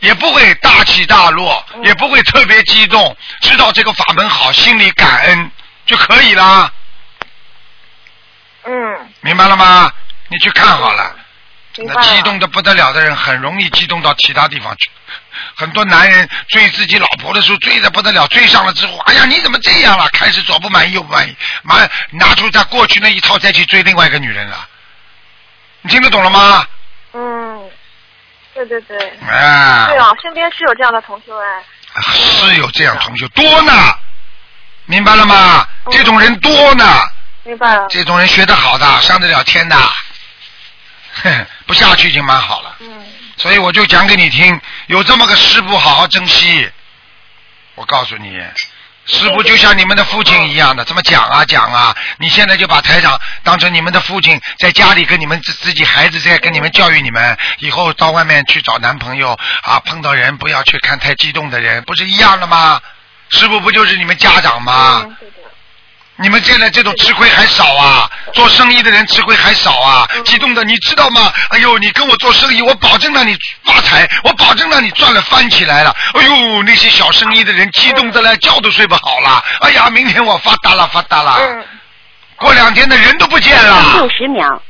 [0.00, 5.50] 也不会大起大落，嗯也不会特别激动，知道这个法门好，心里感恩
[5.84, 6.72] 就可以啦。
[8.64, 8.72] 嗯，
[9.20, 9.92] 明白了吗？
[10.28, 11.14] 你去看好了。
[11.78, 12.02] 那。
[12.02, 14.90] 激动的不得了的人，很容易激动到其他地方去。
[15.54, 20.08] 很多男人追自己老婆的时候追的不得了，追上了之后，哎呀，你怎么这样了？
[20.08, 24.68] 开始左不满意右不满意，马上拿出他过去那一套再去追另外一个女人了。
[25.86, 26.66] 你听得懂了吗？
[27.12, 27.70] 嗯，
[28.52, 28.98] 对对对。
[29.30, 31.62] 啊，对啊，身边是有这样的同学哎。
[32.12, 33.72] 是有这样同学多呢，
[34.86, 35.64] 明白了吗？
[35.84, 36.84] 嗯这种人多呢，
[37.44, 37.86] 明白了。
[37.88, 39.76] 这种人学得好的，上得了天的，
[41.22, 42.76] 哼， 不下去已经蛮好了。
[42.80, 43.06] 嗯
[43.38, 46.68] 所以我就讲给你听，有这么个师傅，好好珍惜。
[47.76, 48.42] 我告诉你，
[49.06, 51.96] 师傅就像你们的父亲一样的，这么讲啊讲啊。
[52.18, 62.80] 你现在就把台长当成你们的父亲，在家里跟你们自自己孩子在跟你们教育你们，以后到外面去找男朋友啊，碰到人不要去看太激动的人，不是一样的吗？
[63.28, 65.04] 师傅不就是你们家长吗？
[66.18, 71.32] 你们现在这种吃亏还少啊，做生意的人吃亏还少啊，激动的你知道吗？
[71.50, 75.94] 哎呦，你跟我做生意，我保证让你发财，我保证让你赚了翻起来了。
[76.14, 79.44] 哎呦，那些小生意的人激动的嘞，觉都睡不好了。
[79.60, 81.36] 哎呀，明天我发达了，发达了。
[81.38, 81.64] 嗯，
[82.36, 84.62] 过两天的人都不见了，六十秒，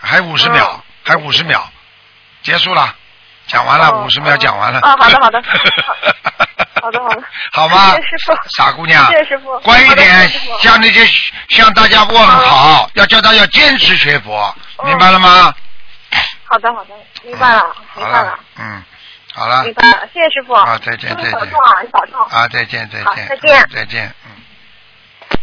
[0.00, 1.66] 还五十秒，还五十秒，
[2.42, 2.94] 结束了。
[3.48, 4.80] 讲完了，哦五十秒讲完了。
[4.80, 5.42] 啊好的好的。
[6.80, 7.90] 好的 好的好吗？
[7.90, 8.48] 谢谢师傅。
[8.56, 9.58] 傻姑娘，谢谢师傅。
[9.60, 10.28] 乖一点
[10.60, 11.04] 向那些
[11.48, 14.32] 向大家问好，要叫他要坚持学佛，
[14.76, 14.84] 哦。
[14.84, 15.52] 明白了吗？
[16.44, 16.90] 好的好的，
[17.24, 18.82] 明白了明白了，嗯，
[19.34, 19.64] 好了。
[19.64, 20.52] 明，白了，谢谢师傅。
[20.54, 21.32] 啊再见再见。
[21.32, 22.20] 保重啊，你保重。
[22.26, 23.68] 啊，再见再见，再见。
[23.74, 25.38] 再见，嗯。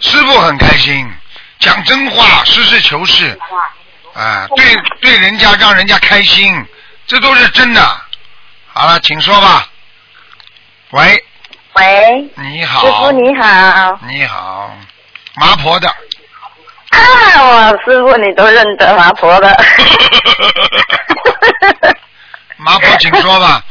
[0.00, 1.10] 师傅很开心，
[1.58, 3.38] 讲真话，实事求是，
[4.14, 6.64] 啊，对对人家让人家开心，
[7.06, 7.80] 这都是真的。
[8.72, 9.68] 好了，请说吧。
[10.90, 11.24] 喂，
[11.74, 12.80] 喂，你好。
[12.86, 13.98] 师傅你好。
[14.08, 14.70] 你好，
[15.36, 15.88] 麻婆的。
[15.88, 16.98] 啊，
[17.42, 19.48] 我师傅你都认得麻婆的。
[22.56, 23.62] 麻婆，请说吧。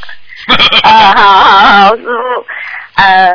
[0.84, 2.46] 啊，好好好，师傅，
[2.94, 3.28] 呃，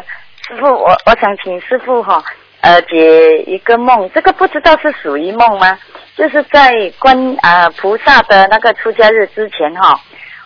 [0.48, 2.24] 师傅，我我想请师傅哈，
[2.62, 5.80] 呃，解一个梦，这个不知道是属于梦吗？
[6.18, 9.98] 就是在观啊、菩萨的那个出家日之前哈，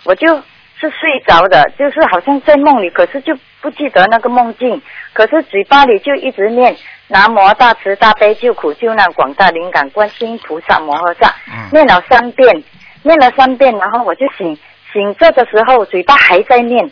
[0.03, 4.79] 我就是睡着的，就是好像在梦里，可是就不记得那个梦境，
[5.13, 6.75] 可是嘴巴里就一直念
[7.07, 11.69] 南无大慈大悲救苦救难广大灵感观世音菩萨摩诃萨，嗯。
[11.71, 12.63] 念了三遍，
[13.01, 14.55] 念了三遍，然后我就醒
[14.91, 16.91] 醒着的时候，嘴巴还在念，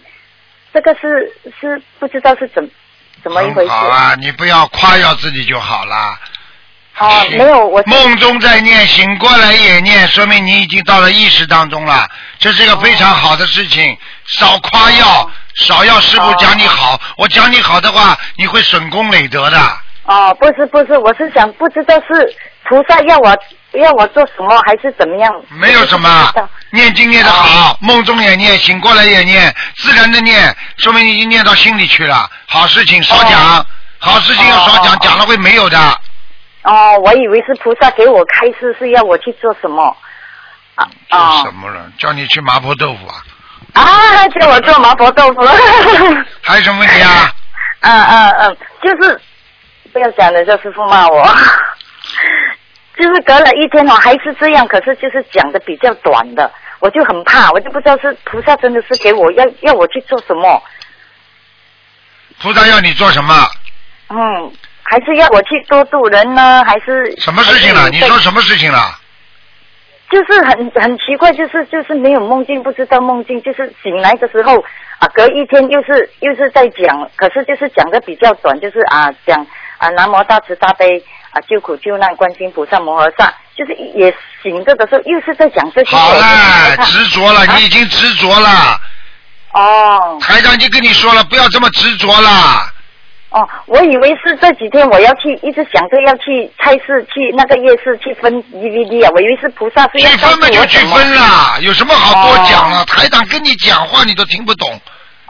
[0.73, 2.67] 这个是是不知道是怎
[3.23, 3.69] 怎么一回事？
[3.69, 6.19] 很好啊，你不要夸耀自己就好啦。
[6.99, 12.07] 哦，没有，我梦中在念，醒过来也念，说明你已经到了意识当中了，
[12.37, 13.97] 这是一个非常好的事情。
[14.25, 19.57] 少夸耀，少要师傅讲你好，我讲你好的话，你会损功累德的。
[20.03, 22.35] 哦，不是不是，我是想不知道是
[22.71, 23.37] 菩萨要我
[23.73, 25.29] 要我做什么，还是怎么样？
[25.49, 26.33] 没有什么
[26.69, 32.29] 念经念得好，梦中也念，醒过来也念，自然的念，说明你已经念到心里去了。
[32.47, 33.65] 好事情少讲，
[33.99, 35.77] 好事情要少讲，哦讲了会没有的。
[36.63, 39.93] 哦，我以为是菩萨给我开示，是要我去做什么？
[41.09, 41.91] 啊什么了？
[41.97, 43.19] 叫你去麻婆豆腐啊？
[43.73, 45.41] 啊，叫我做麻婆豆腐。
[46.41, 47.33] 还有什么问题啊？
[47.83, 49.19] 嗯嗯嗯，就是
[49.91, 51.27] 不要讲了，叫师傅骂我。
[52.97, 60.61] 就是隔了一天哦，还是这样，可是就是讲的比较短的，我就很怕，我就不知道是菩萨真的是给我要要我去做什么，
[62.41, 63.33] 菩萨要你做什么？
[64.09, 64.51] 嗯，
[64.83, 67.89] 还是要我去多度人呢，还是什么事情了？
[67.89, 68.79] 你说什么事情了？
[70.09, 74.57] 就是很很奇怪，就是就是没有梦境，不知道梦境，就是醒来的时候
[74.99, 81.01] 啊，隔一天又是又是在讲，可是就是讲的比较短，就是啊讲啊南无大慈大悲
[81.31, 84.13] 啊救苦救难观世音菩萨摩诃萨，就是也
[84.43, 85.95] 醒着的时候又是在讲这些。
[85.95, 88.79] 好我就很害了，执着了，啊你已经执着了。
[89.53, 92.29] 哦台长已经跟你说了，不要这么执着了。
[93.29, 101.57] 哦，我以为是这几天我要去，一直想着要去菜市、去那个夜市去分 DVD 啊，我以为是菩萨是去要分嘛就去分啦。
[101.61, 102.79] 有什么好多讲了？
[102.79, 104.69] 哦台长跟你讲话你都听不懂，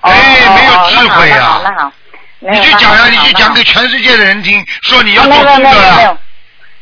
[0.02, 1.74] 哦哎，哦没有哦智慧那好，那啊！
[1.74, 1.92] 好，那好
[2.42, 6.18] 你去讲呀，你去讲给全世界的人听，说你要没有做功德没有没有了，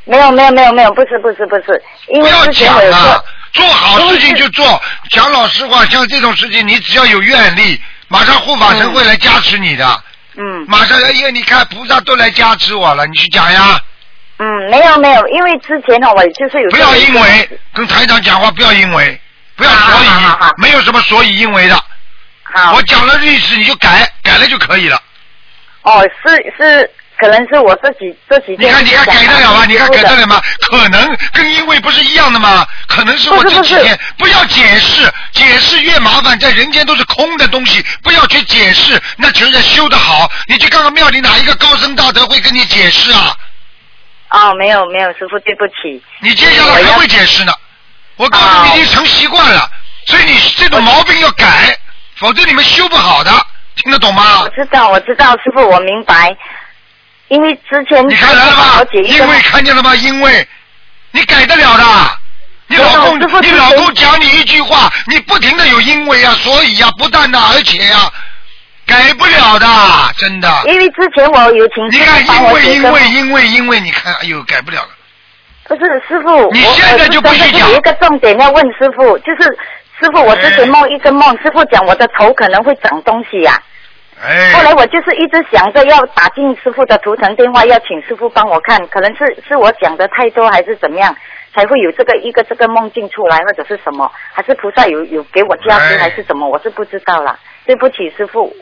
[0.06, 4.82] 没有没有没有没有，不是不是不是，因为不要之前讲了我有说，，做好事情就做。
[5.12, 10.04] 讲老实话，像这种事情，你只要有愿力，马上护法神嗯会来加持你的。
[10.38, 13.78] 嗯马上因为，你看菩萨都来加持我了，你去讲呀。
[14.38, 19.20] 嗯没有没有，因为之前呢我就是有不要因为为跟台长讲话，不要因为，
[19.58, 20.08] 不要所以
[20.62, 21.76] 没有什么所以因为的。
[22.44, 25.00] 好我讲了历史你就改，改了就可以了。
[25.84, 29.66] 哦是是可能是我这几这几天你看，你看改得了吗？
[29.66, 30.42] 你看改得了吗？
[30.62, 32.66] 可能跟因为不是一样的吗？
[32.88, 40.30] 可能是我这几天不要解释，解释越麻烦，在人间都是空的东西，不要去解释，那全是修得好。
[40.48, 43.36] 你去看看庙里哪一个高僧大德会跟你解释啊？
[44.30, 47.52] 哦没有没有师傅对不起，你接下来还会解释呢。
[48.16, 49.70] 我告诉你，哦已经成习惯了，
[50.06, 51.78] 所以你这种毛病要改，
[52.16, 53.32] 否则你们修不好的，
[53.82, 54.50] 听得懂吗我？
[54.50, 56.36] 知道我知道师傅我明白，
[57.30, 59.02] 因为之前你看来了吧我姐？
[59.02, 59.96] 一个因为看见了吗？
[59.96, 60.48] 因为
[61.12, 61.84] 你改得了的。
[62.72, 68.12] 你老公，你老公讲你一句话，你不停的有因为啊，所以啊，不但的，而且啊，
[68.86, 69.68] 改不了的，
[70.18, 70.48] 真的。
[70.68, 74.90] 因为之前我有请师你看，因为因为因为因为，你看，哎呦，改不了了。
[75.64, 79.58] 不是师傅，我你现在就不许讲一个重点要问师傅，就是
[80.00, 83.62] 师傅，我之前梦一个梦，师傅讲我的头可能会长东西呀、
[84.22, 84.54] 哎。
[84.54, 91.14] 后来我就是一直想着要打进师傅的图腾电话，要请师傅帮我看，可能是是我讲的太多还是怎么样，
[91.54, 97.38] 才会有这个一个这个梦境出来，或者是什么，还是菩萨有有给我加持哎还是什么，我是不知道啦。
[97.66, 98.56] 对不起师傅，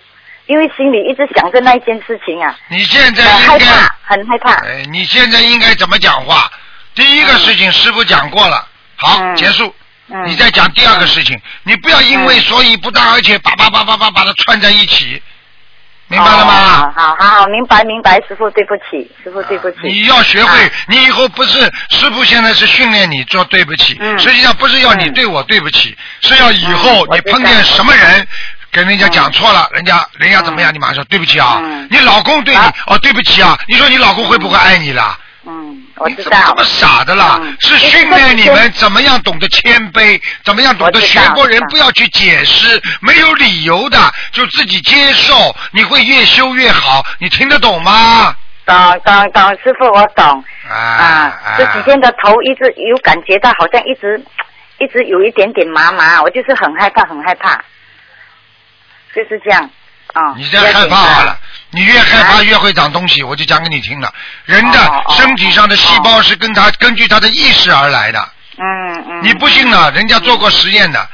[0.48, 4.54] 因为心里一直想着那一件事情啊，你现在很害应该，怕，很害怕。
[4.66, 6.50] 哎，你现在应该怎么讲话？
[6.96, 9.72] 第一个事情师傅讲过了，好，嗯结束。
[10.10, 15.22] 嗯你再讲第二个事情，你不要因为所以不当，而且叭叭叭叭叭把它串在一起，
[16.08, 16.84] 明白了吗？
[16.84, 19.78] 哦好好好，明白明白，师傅对不起，师傅对不起。
[19.84, 28.28] 你要学会啊，你以后不是师傅现在是训练你做对不起，嗯实际上不是要你嗯对我对不起，是要以后你碰见什么人。
[28.70, 30.72] 跟人家讲错了，人家人家怎么样？
[30.72, 31.60] 嗯你马上说对不起啊！
[31.64, 33.58] 嗯你老公对你啊哦，对不起啊！
[33.68, 35.18] 你说你老公会不会爱你啦？
[35.50, 36.56] 嗯，我知道你怎么这。
[36.56, 37.40] 么傻的啦？
[37.42, 43.98] 嗯是训练你们怎么样懂得谦卑，怎么样懂得学过人不要去解释，没有理由的
[44.32, 47.02] 就自己接受，你会越修越好。
[47.20, 48.36] 你听得懂吗？
[48.66, 48.76] 懂
[49.06, 51.56] 懂懂，师傅我懂啊啊。
[51.58, 54.22] 这几天的头一直有感觉到，好像一直
[54.80, 57.56] 一直有一点点麻麻，我就是很害怕，很害怕，
[59.16, 59.70] 就是这样。
[60.18, 61.38] 啊、你这样害怕好了，
[61.70, 63.22] 你越害怕啊越会长东西。
[63.22, 64.12] 我就讲给你听了，
[64.46, 64.80] 人的
[65.12, 68.20] 身体上的细胞是跟他根据他的意识而来的。
[68.58, 69.20] 嗯嗯。
[69.22, 69.92] 你不信呢？
[69.92, 71.08] 人家做过实验的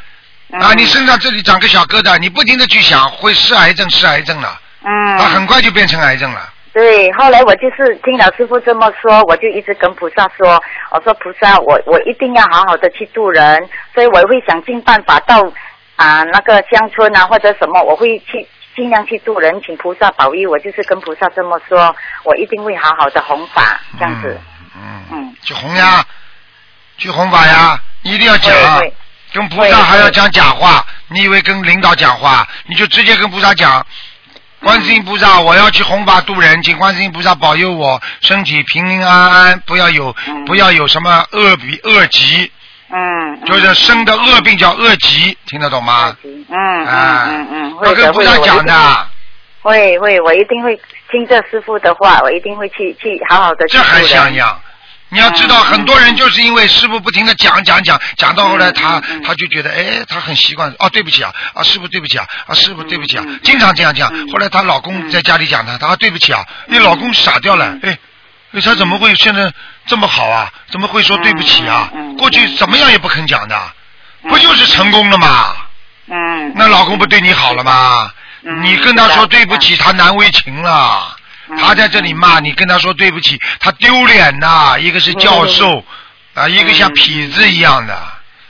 [0.54, 5.18] 嗯啊，你身上这里长个小疙瘩，你不停的去想，会是癌症，是癌症了，嗯。
[5.18, 6.50] 啊，很快就变成癌症了。
[6.72, 10.60] 对，后来我就是听老师傅这么说，我就一直跟菩萨说，
[10.92, 15.40] 我说菩萨，我我一定要好好的去度人，所以我会想尽办法到
[15.96, 24.40] 啊、那个乡村啊或者什么，我会去尽量去度人，请菩萨保佑我，就是跟菩萨这么说，我一定会好好的弘法，这样子。
[24.76, 24.82] 嗯。
[24.82, 25.04] 嗯。
[25.12, 26.06] 嗯去弘呀，
[26.98, 28.54] 去弘法呀，你一定要讲。
[29.34, 33.86] 跟菩萨还要讲假话，你以为跟领导讲话，你就直接跟菩萨讲。
[34.60, 42.52] 观世音菩萨，我要去弘法度人，请观世音菩萨保佑我身体平平安安，不要有、嗯不要有什么恶比恶疾，
[42.90, 43.34] 嗯。
[43.34, 46.16] 嗯就是生的恶病叫恶疾，听得懂吗？
[46.24, 49.08] 嗯嗯啊嗯嗯，要会的会的，讲的，
[49.62, 50.76] 会会，我一定会
[51.12, 54.60] 听这师傅的话，我一定会去去好好的去这还像样。
[55.10, 64.28] 你要知道，嗯很多人就是因为师傅不停的讲讲讲，讲到后来他他就觉得，哎，他很习惯，哦，对不起啊，啊，师傅对不起啊，啊，师傅对不起啊经常这样讲嗯。
[64.32, 67.96] 后来她老公在家里讲她，她说对不起啊，你老公傻掉了，哎，
[68.54, 69.52] 哎，他怎么会现在
[69.86, 70.52] 这么好啊？
[70.72, 71.92] 怎么会说对不起啊？
[72.18, 73.56] 过去怎么样也不肯讲的，
[74.24, 75.56] 嗯不就是成功了吗？
[76.08, 76.52] 嗯。
[76.56, 78.12] 那老公不对你好了吗？
[78.46, 81.16] 嗯你跟他说对不起，他难为情了。
[81.50, 84.76] 嗯他在这里骂你，跟他说对不起，他丢脸呐。
[84.80, 85.84] 一个是教授，
[86.34, 87.96] 啊，一个像痞子一样的，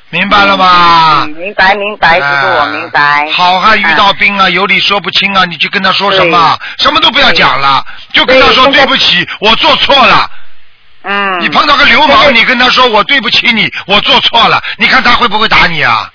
[0.09, 1.29] 明白了吗嗯？
[1.31, 3.27] 明白明白，师傅明白。
[3.31, 7.83] 好汉遇到兵啊，有理说不清啊，你去跟他说什么，什么都不要讲了，
[8.13, 10.29] 就跟他说对不起，我做错了。
[11.03, 11.39] 嗯。
[11.41, 16.09] 你碰到个流氓，你跟他说我对不起你，我做错了，你看他会不会打你啊？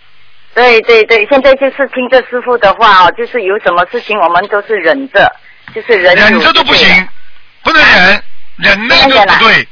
[0.58, 5.30] 对对对，现在就是听着师傅的话哦，就是有什么事情我们都是忍着，
[5.72, 7.08] 就是忍忍着都不行，
[7.62, 8.22] 不能忍，
[8.56, 9.68] 忍那个不对。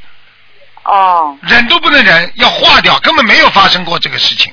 [0.84, 4.52] 哦忍都不能忍，要化掉，根本没有发生过这个事情。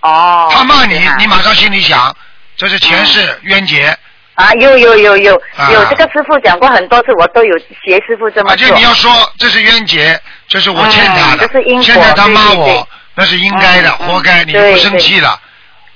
[0.00, 0.48] 哦。
[0.52, 2.12] 他骂你啊，你马上心里想，
[2.56, 3.96] 这是前世冤结，
[4.34, 8.50] 啊，有有有有啊有，这个师傅讲过很多次，我都有学师傅这么做。
[8.50, 15.40] 而且你要说这是冤结，这是我欠他的嗯这是因，果现在他骂对对对我，那是应该的，活该，你就不生气了。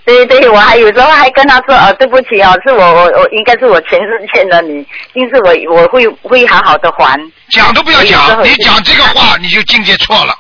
[0.05, 7.19] 对对，我还有时候还跟他说，哦，对不起哦，是我我我应该是我前世欠了你，因此我我会会好好的还。
[7.51, 10.35] 讲都不要讲，你讲这个话你就境界错了，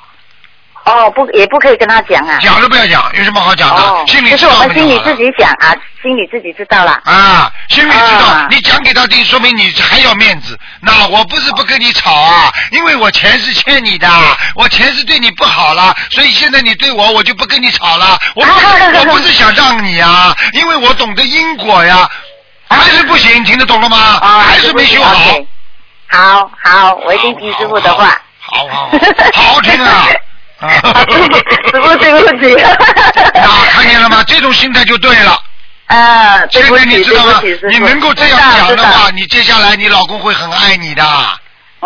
[0.84, 2.38] 哦，不也不可以跟他讲啊。
[2.40, 7.00] 讲都不要讲，有什么好讲哦的？，心里就是我们心里自己讲啊，心里自己知道了。
[7.04, 10.58] 啊，心里知道，啊你讲给他听，说明你还要面子。
[10.80, 14.08] 那我不是不跟你吵啊，因为我钱是欠你的，
[14.54, 18.18] 我钱是对你不好了，所以现在你对我，我就不跟你吵了。
[18.34, 22.06] 我不是，我不是想让你啊，因为我懂得因果呀，
[22.68, 23.96] 还是不行，听得懂了吗？
[24.20, 25.14] 啊，还是没修好。
[26.08, 28.20] 好好，我一定听师傅的话。
[28.38, 28.98] 好好好，
[29.32, 30.06] 好好听啊。
[30.68, 32.54] 啊 对不起。
[33.38, 34.22] 啊 看见了吗？
[34.26, 35.38] 这种心态就对了。
[35.86, 37.40] 啊，对现在你知道吗。
[37.68, 41.04] 你能够这样讲的话，你接下来你老公会很爱你的。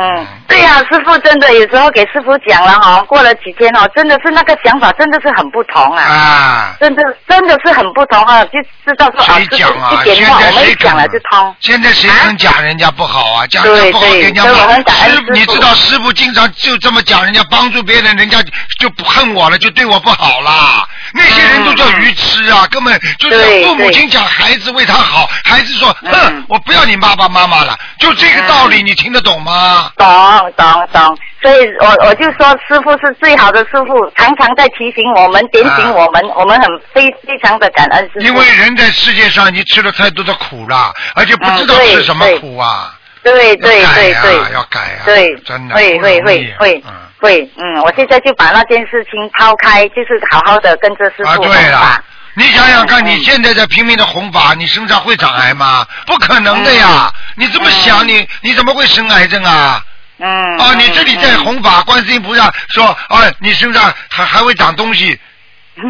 [0.00, 10.00] 嗯，对呀、师傅真的有时候给师傅讲了哈，过了几天哦，真的是那个想法真的是很不同啊，啊，真的真的是很不同啊，就知道说啊，谁讲啊？
[10.04, 11.56] 现一点话我们在谁讲了就通。
[11.58, 13.46] 现在谁能讲人家不好啊？
[13.48, 18.38] 讲人家不好，给人家所以我骂很感恩师师，傅你知道师傅经常就这么讲人家，帮助别人，人家
[18.78, 20.86] 就不恨我了，就对我不好啦。
[21.12, 29.87] 那些人都叫愚痴啊，根本就是父母亲讲孩子为他好，孩子说，嗯哼，我不要你爸爸妈妈了，就这个道理，你听得懂吗？
[29.96, 38.20] 懂懂懂，所以我我就说师傅是最好的师傅，常常在提醒我们、点醒我们，我们很非非常的感恩师傅。
[38.20, 42.94] 啊因为人在世界上已经吃了太多的苦了，而且不知道嗯对是什么苦啊。
[43.22, 52.02] 对对对对，要改啊，对真的会会会会嗯会，嗯，我现在就把那件事情抛开，就是好好的跟着师啊，傅对了吧。，
[52.38, 55.84] 你想想看，嗯你现在在拼命的弘法，你身上会长癌吗？
[56.06, 57.12] 不可能的呀！
[57.34, 59.84] 你这么想，你你怎么会生癌症啊？
[60.18, 60.56] 嗯。
[60.58, 65.18] 哦，你这里在嗯弘法，观世音菩萨说，啊，你身上还还会长东西，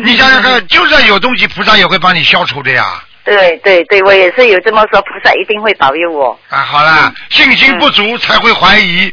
[0.04, 3.02] 你想想看，就算有东西，菩萨也会帮你消除的呀。
[3.24, 6.40] 对对对，我也是有这么说，菩萨一定会保佑我。
[6.48, 9.12] 啊，好啦，信心不足才会怀疑，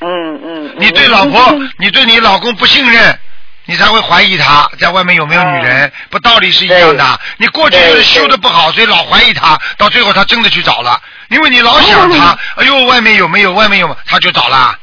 [0.00, 0.66] 嗯嗯。
[0.68, 3.18] 嗯你对老婆， 你对你老公不信任，
[3.66, 7.20] 你才会怀疑他在外面有没有女人，不道理是一样的。
[7.38, 14.78] 你过去就是修的不好，所以老怀疑他，到最后他真的去找了，因为你老想他， 哎呦，外面有没有，外面有，他就找了。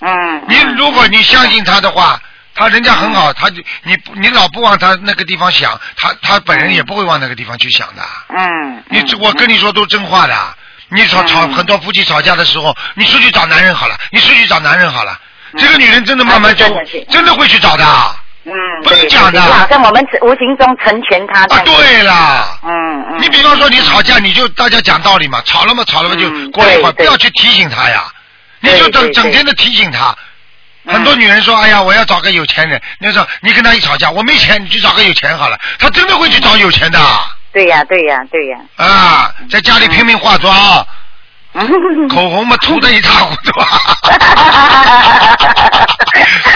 [0.00, 0.42] 嗯。
[0.48, 2.20] 你如果你相信他的话，
[2.54, 8.02] 他人家很好，他就你你老不往他那个地方想，他他本人也不会往那个地方去想的。
[8.36, 8.82] 嗯。
[8.88, 10.34] 你我跟你说都真话的。
[10.88, 15.18] 你吵吵嗯很多夫妻吵架的时候，你出去找男人好了，你出去找男人好了。
[15.58, 17.84] 这个女人真的慢慢就嗯真的会去找的。
[17.84, 18.52] 啊，嗯。
[18.82, 21.62] 不能对讲的好像我们无形中成全他啊。
[21.64, 22.58] 对了。
[22.62, 23.18] 嗯嗯。
[23.20, 28.04] 你比方说你吵架，你就大家讲道理嘛，吵了嘛吵了嘛就嗯过了一会儿，不要去提醒他呀，
[28.60, 30.10] 你就整整天的提醒他。
[30.10, 35.58] 嗯很多女人说：“哎呀，我要找个有钱人。”你说你跟他一吵架，我没钱，你去找个有钱好了。
[35.80, 37.00] 他真的会去找有钱的
[37.52, 38.58] 对呀对呀对呀。
[38.76, 40.86] 啊，在家里拼命化妆，嗯。
[42.08, 43.52] 口红嘛涂的一塌糊涂，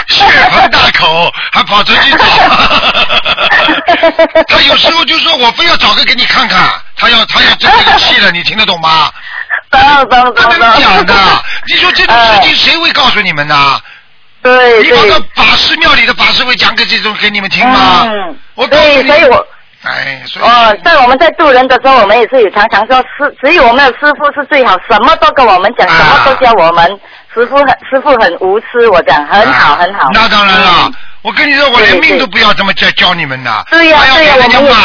[0.13, 2.19] 血盆大口，还跑出去找。
[4.47, 9.11] 他有时候就说我非要找个给你看看，他要他要生这个气了，你听得懂吗？
[9.71, 11.13] 懂懂不懂能讲的。，
[11.67, 13.79] 你说这种事情谁会告诉你们呢？
[14.43, 14.85] 对对。
[14.91, 18.03] 你跑到法师庙里的法师会讲给这种给你们听吗？
[18.05, 18.37] 嗯。
[18.55, 19.45] 我告诉对，你，所以我。
[19.83, 26.99] 哎，所以哦，在我们在渡人的时候，我们也是有常常说，师只有我们的师傅是最好，什么都跟我们讲，啊什么都教我们。
[27.33, 30.09] 师傅很师傅很无私，我讲很好啊很好。
[30.13, 34.75] 那当然了嗯，我跟你说，我连命都不要这么教教你们的，对呀还要给人家骂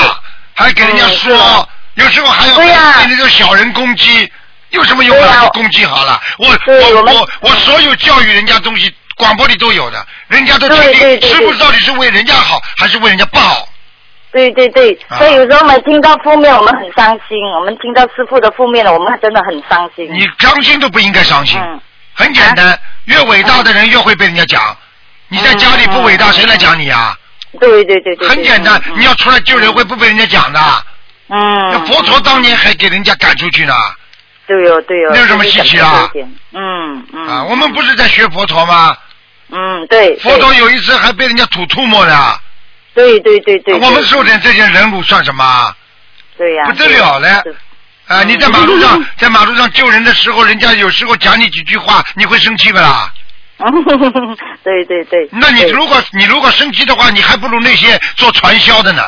[0.55, 2.65] 还给人家说啊，有时候还要被
[3.09, 4.33] 那种小人攻击，
[4.71, 5.47] 有什么用啊？
[5.53, 13.69] 攻击好了，我我我我我所有教育人家东西，广播里都有的，人家都听听，对对对师傅到底是为人家好，还是为人家不好？
[14.37, 20.07] 对对对，啊所以有时候我们听到负面，我们很伤心；我们听到师傅的负面了，我们真的很伤心。
[20.13, 21.81] 你伤心都不应该伤心，嗯，
[22.13, 24.77] 很简单，越伟大的人越会被人家讲。
[25.29, 27.17] 你在家里不伟大，嗯谁来讲你啊？
[27.59, 28.29] 对对对对。
[28.29, 30.61] 很简单，嗯你要出来救人会不被人家讲的。
[31.29, 31.39] 嗯
[31.71, 31.87] 那嗯。
[31.87, 33.73] 佛陀当年还给人家赶出去呢。
[34.47, 35.13] 对哦对哦。
[35.15, 36.11] 那有什么稀奇啊
[36.53, 37.27] 嗯嗯。
[37.27, 38.95] 啊，我们不是在学佛陀吗？
[39.51, 40.15] 嗯对。
[40.19, 42.39] 佛陀有一次还被人家吐唾沫呢。
[42.97, 43.75] 对对对对。
[43.75, 45.73] 我们受点这些人辱算什么？
[46.37, 46.65] 对呀。
[46.67, 47.29] 不得了了
[48.09, 53.13] 啊，嗯你在马路上， 在马路上救人的时候，人家有时候讲你几句话，你会生气不啦？
[54.63, 55.29] 对对对。
[55.33, 59.03] 那你如果你如果生气的话，你还不如那些做传销的呢。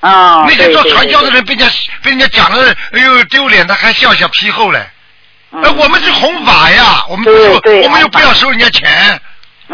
[0.00, 1.30] 哦，那些做传销的。
[1.30, 4.78] 人被人家被人家讲了，哎呦丢脸的，还笑笑皮厚嘞。
[5.52, 7.26] 嗯哎，我们是弘法呀，我们
[7.82, 9.20] 我们又不要收人家钱。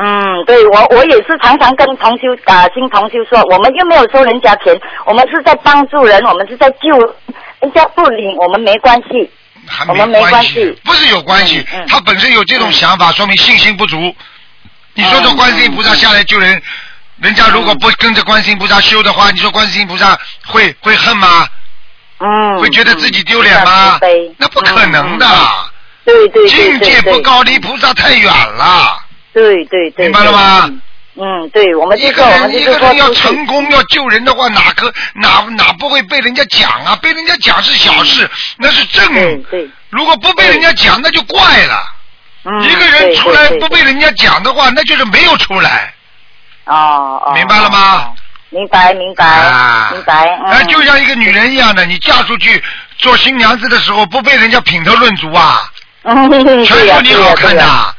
[0.01, 4.73] 嗯，对我我也是常常跟同修啊新同修说，我们又没有收人家钱，
[5.05, 6.97] 我们是在帮助人，我们是在救
[7.61, 9.29] 人，家不领我们没关系。
[9.67, 14.15] 还我们没关关系不是有关系嗯嗯，他本身有这种想法，说明信心不足。
[14.95, 16.63] 你说这嗯观世音菩萨下来救人，
[17.21, 21.47] 人家如果不跟着观世音菩萨修的话，你说观世音菩萨会会恨吗？
[22.21, 22.59] 嗯。
[22.61, 23.99] 会觉得自己丢脸吗？
[24.37, 25.27] 那不可能的，
[26.05, 28.97] 对对境界不高，离菩萨太远了。
[29.33, 30.07] 对对对。
[30.07, 30.71] 明白了吗？
[31.21, 36.97] 嗯，对，我们一个人一个人要成功要救人的话，哪个哪哪不会被人家讲啊？
[37.03, 39.13] 被人家讲是小事，那是正。
[39.13, 39.69] 对对。
[39.91, 41.83] 如果不被人家讲，那就怪了。
[42.45, 42.63] 嗯。
[42.63, 45.93] 一个人出来不被人家讲的话，那就是没有出来。
[46.67, 47.33] 哦哦。
[47.35, 48.15] 明白了吗哦？
[48.51, 50.25] 明白明白啊，明白。
[50.45, 52.63] 嗯哎，就像一个女人一样的，你嫁出去
[52.97, 55.69] 做新娘子的时候，不被人家品头论足啊，
[56.05, 57.57] 嗯，全说你好看。
[57.57, 57.95] 的。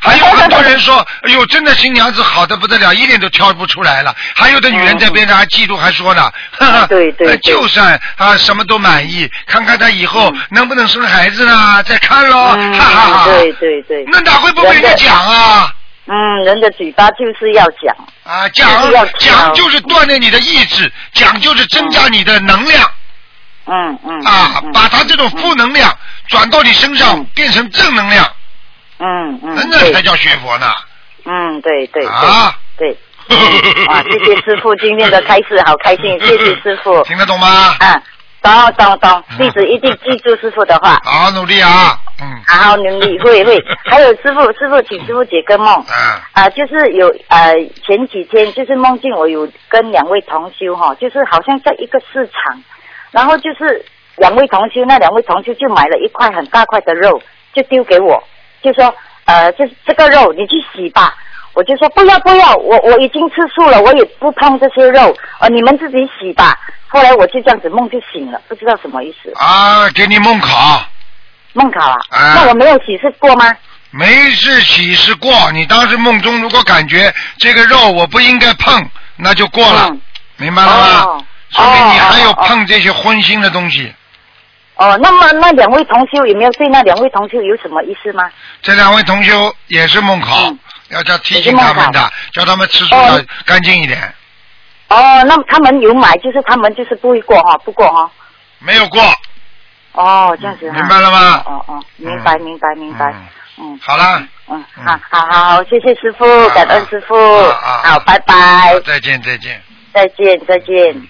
[0.00, 4.14] 还有很多人说，哎呦，真的新娘子好的不得了，一点都挑不出来了。
[4.34, 11.82] 还有的女人在边上还嫉妒，还说呢，哈哈，嗯对对呃就算啊什么都满意，看看她以后嗯能不能生孩子呢？
[11.84, 13.24] 再看喽，嗯哈哈哈。
[13.26, 14.04] 对对对。
[14.10, 15.72] 那哪会不被人家讲啊？
[16.06, 17.94] 嗯，人的嘴巴就是要讲。
[18.24, 22.90] 啊，讲就讲就是锻炼你的意志，讲就是增加你的能量
[23.66, 24.20] 嗯嗯。
[24.24, 25.94] 啊嗯，把他这种负能量
[26.28, 28.26] 转到你身上嗯，变成正能量，
[29.00, 29.54] 嗯嗯。
[29.70, 30.66] 那才叫学佛呢。
[31.24, 32.06] 嗯，对对对。
[32.06, 32.96] 啊对。
[33.30, 37.02] 嗯啊，谢谢师傅今天的开示，好开心， 谢谢师傅。
[37.04, 37.46] 听得懂吗？
[37.78, 38.02] 啊，
[38.42, 40.98] 懂懂懂，嗯弟子一定记住师傅的话。
[41.04, 41.96] 好好努力啊！
[42.20, 43.56] 嗯好好努力，会会。
[43.88, 45.68] 还有师傅，师傅，请师傅解个梦。
[45.68, 47.54] 啊啊、就是有呃
[47.86, 52.60] 前几天就是梦境，我有跟两位同修哈，就是好像在一个市场，
[53.12, 53.84] 然后就是
[54.16, 57.22] 两位同修，那两位同修就买了一块很大块的肉，
[57.54, 58.20] 就丢给我，
[58.62, 58.94] 就说
[59.24, 61.14] 呃这这个肉你去洗吧。
[61.52, 66.56] 我就说不要不要，我我已经吃素了，我也不碰这些肉，呃你们自己洗吧。
[66.86, 69.32] 后来我就这样子梦就醒了，不知道什么意思。
[69.34, 70.80] 啊，给你梦考，
[71.54, 71.96] 梦考啊？
[72.10, 73.52] 啊那我没有洗是过吗？
[73.90, 75.50] 没事洗是过。
[75.52, 80.00] 你当时梦中如果感觉这个肉我不应该碰，那就过了，嗯
[80.36, 81.02] 明白了吗？
[81.04, 83.92] 哦说明你还有碰这些荤腥的东西。
[84.80, 88.30] 哦，那么那两位同修有没有对那两位同修有什么意思吗？
[88.62, 90.58] 这两位同修也是梦考，嗯
[90.88, 94.00] 要叫提醒他们的叫他们吃素哦要干净一点。
[94.88, 98.10] 哦，那么他们有买，就是他们就是不会过哈，不过哈。
[98.58, 99.00] 没有过，
[99.92, 100.78] 哦，这样子哈。
[100.78, 103.10] 明白了吗哦哦，明白明白明白。
[103.12, 103.28] 嗯
[103.58, 104.18] 嗯好了，
[104.48, 107.14] 嗯，嗯好好好好，谢谢师傅，啊感恩师傅
[107.84, 109.62] 好，拜拜，再见再见。
[109.92, 111.08] 再见再见。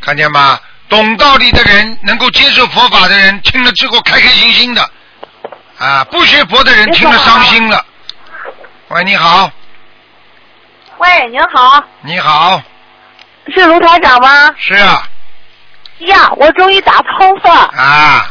[0.00, 0.58] 看见吗？
[0.88, 4.82] 懂道理的人，能够接受佛法的人，听了之后开开心心的；
[5.78, 7.84] 啊，不学佛的人听了伤心了。
[8.88, 9.50] 喂，你好，
[10.96, 12.62] 喂，您好，你好，
[13.54, 14.54] 是卢台长吗？
[14.58, 15.02] 是啊，
[15.98, 18.26] 呀，我终于打通了，啊，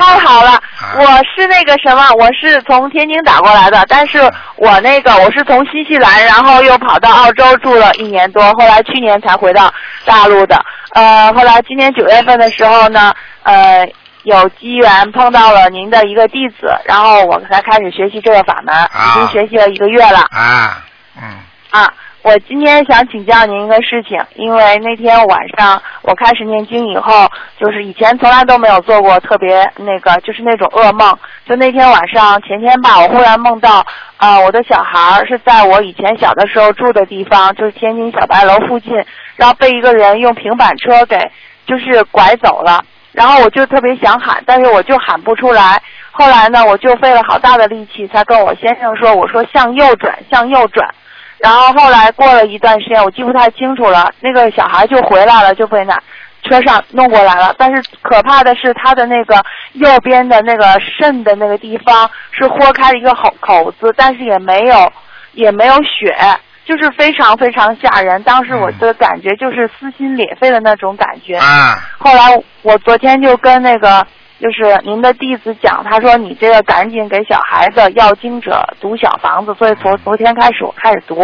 [0.00, 0.50] 太好了！
[0.52, 4.18] 啊我是那个什么，我是从天津打过来的，但是
[4.56, 9.72] 我那个我是从新西兰，然后又跑到澳洲住了一年多，后来去年才回到
[10.04, 10.60] 大陆的。
[10.94, 13.86] 呃，后来今年九月份的时候呢，呃，
[14.24, 20.26] 有机缘碰到了您的一个弟子，然后我才开始学习这个法门，已经学习了一个月了。
[20.30, 20.82] 啊，
[21.16, 21.22] 嗯，
[21.70, 21.88] 啊，
[22.22, 27.26] 我今天想请教您一个事情，因为那天晚上我开始念经以后，
[27.58, 31.18] 就是以前从来都没有做过特别那个，就是那种噩梦。
[31.46, 33.82] 就那天晚上前天吧，我忽然梦到，
[34.18, 38.94] 啊、我的小孩是在我以前小的时候住的地方，就是天津小白楼附近，
[39.36, 41.18] 然后被一个人用平板车给
[41.66, 42.84] 就是拐走了。
[43.12, 45.82] 然后我就特别想喊，但是我就喊不出来。
[46.10, 50.86] 后来呢，我就费了好大的力气，才跟我先生说，我说向右转，向右转。
[51.42, 55.98] 然后后来过了一段时间，我记不太清楚了，那个小孩就回来了，就被那
[56.42, 57.54] 车上弄过来了。
[57.56, 64.92] 但是可怕的是，他的那个右边的那个肾的那个地方是豁开了一个口口子，但是也没有
[65.32, 66.14] 也没有血，
[66.66, 68.22] 就是非常非常吓人。
[68.22, 71.36] 当时我的感觉就是撕心裂肺的那种感觉。
[71.36, 74.06] 啊，后来我昨天就跟那个
[74.40, 81.20] 就是您的弟子讲，他说你这个赶紧给小孩子要经者读小房子，所以从昨天开始我开始读，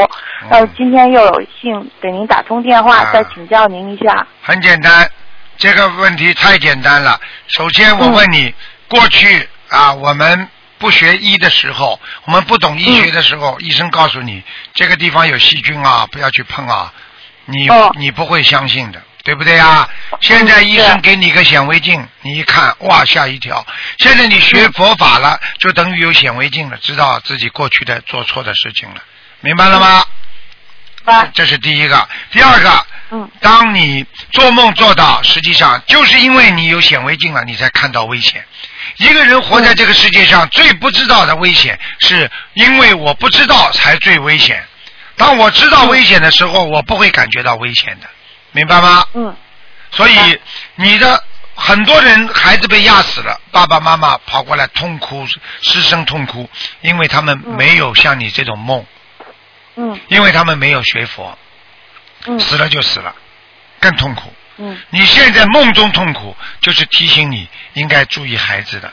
[0.50, 3.10] 然后今天又有幸给您打通电话，啊。
[3.12, 4.26] 再请教您一下。
[4.42, 5.10] 很简单，
[5.56, 7.18] 这个问题太简单了。
[7.48, 8.54] 首先，我问你，
[8.88, 10.46] 过去啊，我们
[10.78, 14.42] 不学医的时候，我们不懂医学的时候，医生告诉你
[14.74, 16.92] 这个地方有细菌啊，不要去碰啊，
[17.46, 17.90] 你、哦。
[17.98, 19.88] 你不会相信的，对不对啊？
[20.20, 23.66] 现在医生给你个显微镜，你一看，哇，吓一跳。
[23.98, 29.02] 现在你学佛法了，就等于有显微镜了，知道自己过去的做错的事情了，
[29.40, 30.06] 明白了吗？
[31.06, 38.46] 啊，这是第一个，第二个，嗯，当你做梦做到，实际上就是因为你有显微镜了，你才看到危险。
[38.98, 44.64] 一个人活在这个世界上，最不知道的危险，是因为我不知道才最危险。
[45.16, 48.08] 当我知道危险的时候，我不会感觉到危险的，
[48.56, 49.04] 明白吗？
[49.12, 49.36] 嗯，
[49.90, 50.40] 所以
[50.76, 51.22] 你的
[51.54, 55.26] 很多人孩子被压死了，爸爸妈妈跑过来痛哭，
[55.60, 56.48] 失声痛哭，
[56.80, 58.82] 因为他们没有像你这种梦，
[59.76, 61.36] 嗯因为他们没有学佛，
[62.26, 63.14] 嗯死了就死了，
[63.78, 64.32] 更痛苦。
[64.58, 68.90] 嗯你现在梦中痛苦，就是提醒你应该注意孩子的，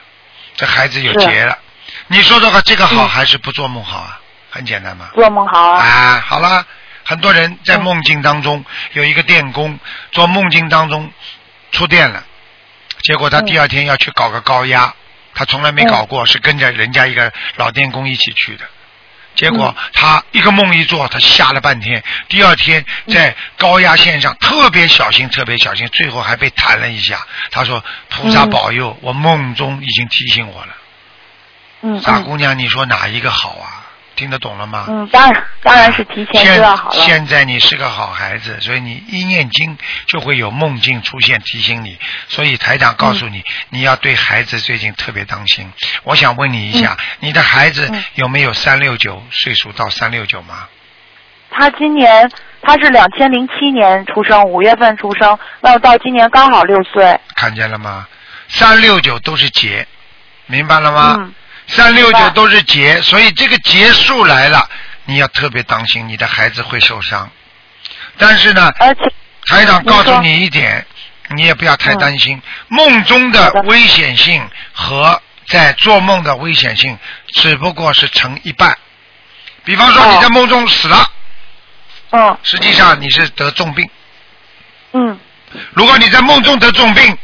[0.57, 1.57] 这孩子有劫了。
[2.07, 4.19] 你说的话，这个好嗯还是不做梦好啊？
[4.49, 5.09] 很简单嘛。
[5.15, 5.81] 做梦好啊。
[5.81, 6.65] 啊，好了，
[7.03, 9.79] 很多人在嗯梦境当中有一个电工，
[10.11, 11.11] 做梦境当中
[11.71, 12.23] 触电了，
[13.01, 14.93] 结果他嗯第二天要去搞个高压，
[15.33, 18.65] 他从来没搞过，是跟着人家一个老电工一起去的。
[19.35, 22.03] 结果嗯他一个梦一做，他吓了半天。
[22.29, 27.25] 第二天嗯在高压线上特别小心，特别小心，最后还被弹了一下。
[27.49, 31.99] 他说：“菩萨嗯保佑，我梦中已经提醒我了。
[31.99, 33.82] 傻姑娘，你说哪一个好啊？
[34.15, 34.85] 听得懂了吗？
[34.89, 36.95] 嗯，当然当然是提前知道好了。
[36.95, 41.97] 现现在你是个好孩子，所以你一念经就会有梦境出现提醒你。
[42.27, 45.71] 所以台长告诉嗯你，你要对孩子最近特别当心。
[46.03, 50.67] 我想问你一下，你的孩子嗯有没有三六九岁数到三六九吗？
[51.49, 52.29] 他今年
[52.61, 57.19] 他是两千零七年出生，五月份出生，那到今年刚好六岁。
[57.35, 58.07] 看见了吗？
[58.47, 59.87] 三六九都是劫，
[60.47, 61.15] 明白了吗？
[61.19, 61.33] 嗯
[61.67, 64.69] 三六九都是劫，所以这个劫数来了，
[65.05, 67.29] 你要特别当心，你的孩子会受伤。
[68.17, 69.01] 但是呢，而且
[69.47, 70.85] 台长告诉你一点，
[71.29, 76.97] 你也不要太担心，梦中的危险性和在做梦的危险性
[77.35, 78.77] 只不过是成一半。
[79.63, 80.11] 比方说哦。
[80.13, 81.11] 你在梦中死了，
[82.11, 83.87] 嗯实际上你是得重病；
[84.91, 85.19] 嗯。
[85.73, 87.17] 如果你在梦中得重病，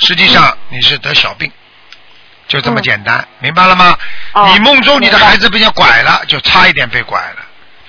[0.00, 1.50] 实际上你是得小病。
[2.50, 3.96] 就这么嗯简单，明白了吗？
[4.32, 7.36] 哦你梦中你的孩子被人拐了，就差一点被拐了，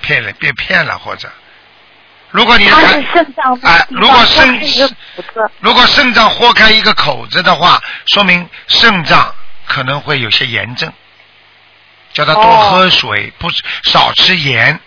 [0.00, 1.28] 骗了，被骗了，或者，
[2.30, 3.58] 如果你的他孩是肾脏
[3.88, 4.60] 如果肾
[5.58, 9.34] 如果肾脏豁开一个口子的话，说明肾脏
[9.66, 10.92] 可能会有些炎症，
[12.12, 13.48] 叫他多哦喝水，不
[13.82, 14.78] 少吃盐。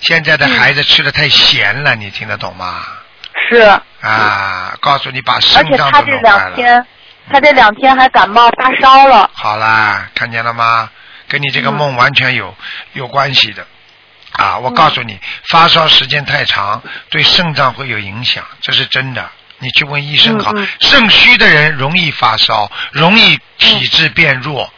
[0.00, 2.86] 现在的孩子吃的太咸了，你听得懂吗？
[3.50, 3.58] 是，
[4.00, 6.50] 啊，告诉你把肾脏都弄坏了。
[6.50, 6.86] 两天，
[7.30, 9.30] 他这两天还感冒发烧了。
[9.34, 10.90] 好啦，看见了吗？
[11.28, 12.56] 跟你这个嗯梦完全有、
[12.94, 13.66] 有关系的。
[14.32, 15.18] 啊，我告诉你，
[15.48, 19.30] 发烧时间太长，对肾脏会有影响，这是真的。
[19.58, 24.72] 你去问医生好，肾虚的人容易发烧，容易体质变弱，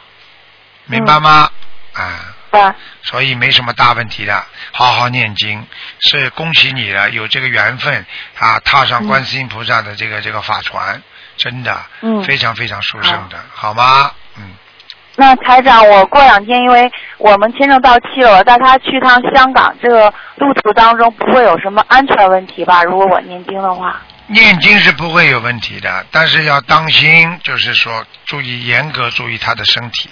[0.85, 1.51] 明白吗？
[1.93, 2.75] 啊，吧？
[3.03, 5.67] 所以没什么大问题的，好好念经，
[5.99, 8.05] 是恭喜你了，有这个缘分
[8.39, 11.03] 啊，踏上观世音菩萨的这个、这个法船，
[11.41, 14.11] 真的，嗯非常非常殊胜的，好吗？
[14.37, 14.43] 嗯。
[15.15, 22.83] 那台长，我过两天因为我们签证到期了，我带他去趟香港，这个路途当中不会有什么安全问题吧？
[22.83, 23.99] 如果我念经的话。
[24.27, 30.09] 念经是不会有问题的，但是要当心，就是说注意严格注意他的身体，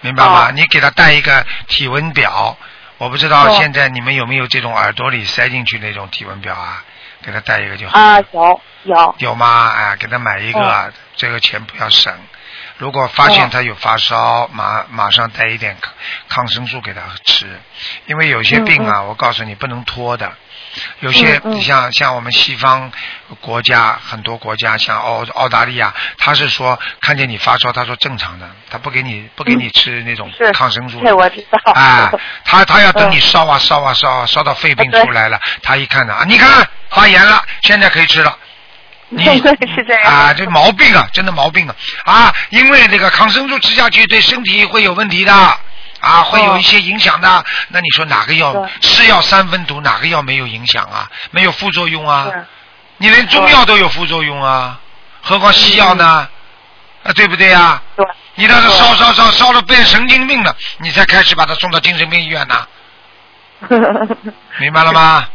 [0.00, 0.48] 明白吗？
[0.48, 2.56] 哦你给他带一个体温表，
[2.98, 6.82] 我不知道哦现在你们有没有这种耳朵里塞进去那种体温表啊？
[7.22, 7.98] 给他带一个就好。
[7.98, 9.14] 啊，有有。
[9.18, 9.72] 有吗？
[9.74, 12.12] 哎，给他买一个，哦这个钱不要省。
[12.78, 15.92] 如果发现哦他有发烧，马马上带一点抗
[16.28, 17.46] 抗生素给他吃，
[18.06, 20.32] 因为有些病啊，我告诉你不能拖的。
[21.00, 21.62] 有些嗯嗯。
[21.62, 22.90] 像像我们西方
[23.40, 31.00] 国家很多国家，像澳澳大利亚，他是说看见你发烧，他说正常的，他不给你不给你吃那种抗生素。
[31.00, 31.72] 我知道。
[31.72, 32.10] 啊，
[32.44, 38.36] 他他要等你嗯烧啊烧啊烧啊烧到肺病出来了，他一看呢啊，你看发炎了，现在可以吃了。
[39.14, 40.10] 你对是这样。
[40.10, 41.76] 啊，这毛病啊，真的毛病啊。
[42.04, 42.34] 啊！
[42.48, 45.32] 因为这个抗生素吃下去对身体会有问题的
[46.02, 47.44] 啊，会有一些影响的。
[47.68, 51.08] 那你说哪个药是药三分毒，哪个药没有影响啊？
[51.30, 52.26] 没有副作用啊？
[52.98, 54.78] 你连中药都有副作用啊，
[55.22, 56.28] 何况西药呢？
[57.04, 57.82] 啊，对不对啊？
[57.96, 58.04] 对。
[58.34, 62.66] 你倒是烧烧烧烧了变神经病了，你才开始把他送到精神病医院呢，
[64.58, 65.26] 明白了吗？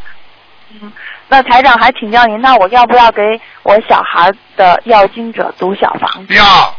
[1.30, 3.22] 那台长还请教您，那我要不要给
[3.63, 6.34] 我小孩的要经者读小房子？
[6.34, 6.76] 要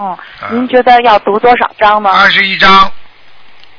[0.00, 0.06] 嗯
[0.40, 2.10] 啊，您觉得要读多少章呢？
[2.10, 2.90] 二十一章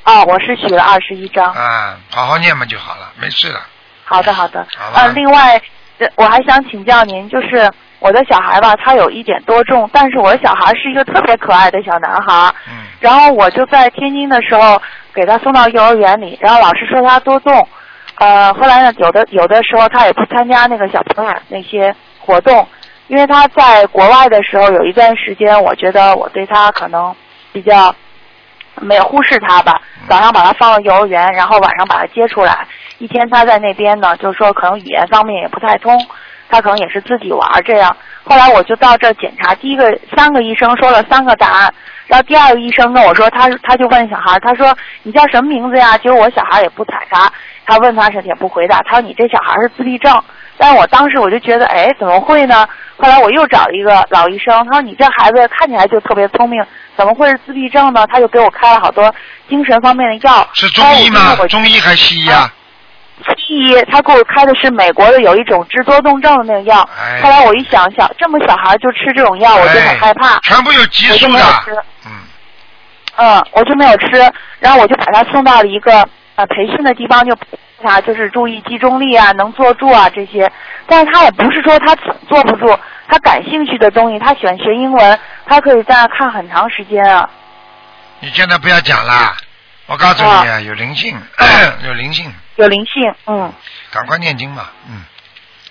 [0.06, 1.52] 哦，我是许了二十一章。
[1.52, 3.60] 啊，好好念嘛就好了，没事了。
[4.06, 4.66] 好的，好的。
[4.78, 5.60] 好吧呃，另外，
[5.98, 7.68] 呃我还想请教您，就是
[7.98, 12.54] 我的小孩吧，他有一点多重，但是我的小孩是一个特别可爱的小男孩。
[12.70, 14.80] 嗯然后我就在天津的时候
[15.12, 17.68] 给他送到幼儿园里，然后老师说他多重，
[18.20, 22.68] 呃，后来呢，有的有的时候他也不参加那个小朋友那些活动，
[23.12, 27.14] 因为他在国外的时候有一段时间，我觉得我对他可能
[27.52, 27.94] 比较
[28.80, 32.66] 没有忽视他吧，早上把他放到幼儿园，然后晚上把他接出来，
[33.00, 35.94] 一天他在那边呢，就是说可能语言方面也不太通，
[36.48, 37.94] 他可能也是自己玩儿这样。
[38.24, 41.74] 后来我就到这儿检查，第一个三个医生说了三个答案，
[42.08, 45.98] 然后第二个医生跟我说，他他就问小孩，他说你叫什么名字呀？
[45.98, 47.30] 结果我小孩也不睬他，
[47.66, 50.18] 他问他是也不回答，他说你这小孩是自闭症。
[50.62, 52.68] 但我当时我就觉得，哎，怎么会呢？
[52.98, 56.64] 后来我又找了一个老医生，他说你这孩子看起来就特别聪明，
[56.96, 58.06] 怎么会是自闭症呢？
[58.14, 59.12] 他就给我开了好多
[59.50, 60.48] 精神方面的药。
[60.54, 61.48] 是中医吗我？
[61.48, 62.54] 中医还是西医啊？
[63.26, 66.88] 西医，他给我开的是美国的有一种治多动症的那个药。
[66.96, 71.72] 哎后来我一想想，这么小孩就吃这种药，我就很害怕哎，全部有激素的没有吃。。
[72.06, 72.12] 嗯，
[73.18, 77.36] 嗯，我就没有吃，然后我就把他送到了一个呃培训的地方，就
[77.82, 80.52] 他就是注意集中力啊，能坐住啊这些。
[80.88, 81.96] 但是他也不是说他
[82.28, 82.78] 坐不住，
[83.08, 87.30] 他感兴趣的东西，他喜欢学英文，他可以在那看很长时间啊。
[88.20, 89.36] 你现在不要讲啦，
[89.88, 91.18] 我告诉你啊，有灵性，
[91.86, 93.52] 有灵性， 有灵性，嗯，
[93.92, 95.04] 赶快念经吧，嗯，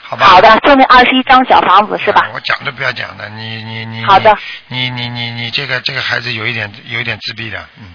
[0.02, 0.26] 好吧。
[0.26, 2.30] 好的，就那二十一张小房子是吧啊？
[2.34, 4.36] 我讲都不要讲的，你你你好的，
[4.68, 7.94] 你你你你这个这个孩子有一点有一点自闭的，嗯，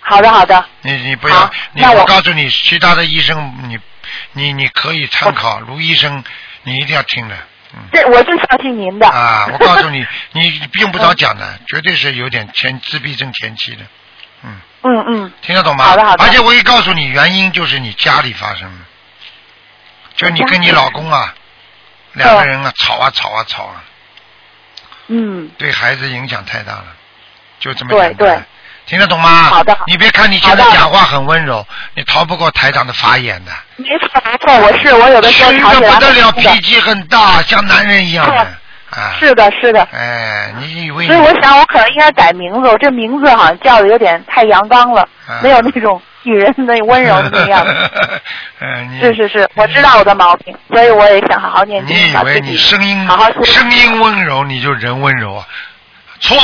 [0.00, 3.78] 好的，好的，你你不要，你那我告诉你，其他的医生你
[4.32, 6.22] 你你可以参考，卢医生
[6.64, 7.36] 你一定要听的，
[7.74, 7.80] 嗯。
[7.92, 9.08] 这我就相信您的。
[9.08, 13.84] 啊，我告诉你， 你用不着讲的，绝对是有点前自闭症前期的，
[14.42, 15.84] 嗯，嗯嗯，听得懂吗？
[15.84, 18.84] 好的好的而且我也告诉你，原因就是你家里发生的，
[20.16, 21.34] 就你跟你老公啊，
[22.14, 23.84] 两个人啊吵啊吵啊吵啊，
[25.08, 26.86] 嗯，对孩子影响太大了，
[27.60, 28.28] 就这么对简单。
[28.36, 28.42] 对
[28.90, 29.44] 听得懂吗？
[29.44, 31.64] 好的好你别看你现在讲话很温柔，
[31.94, 33.52] 你逃不过台长的法眼的。
[33.76, 38.36] 没错没错，我是我有的时候吃吵起来的不得了，脾气很大，像男人一样的。
[38.90, 39.14] 啊。
[39.20, 39.86] 是的，是的。
[39.92, 42.68] 哎，你以为所以我想，我可能应该改名字。
[42.68, 47.90] 我这名字好像叫的有点太阳刚了，啊没有那种女人的温柔的那样子。
[48.58, 55.46] 嗯， 你是是是，我知道我的毛病，所以我也想好好念经，你以为你声音好好修声音温柔，你就人温柔啊？
[56.20, 56.38] 错。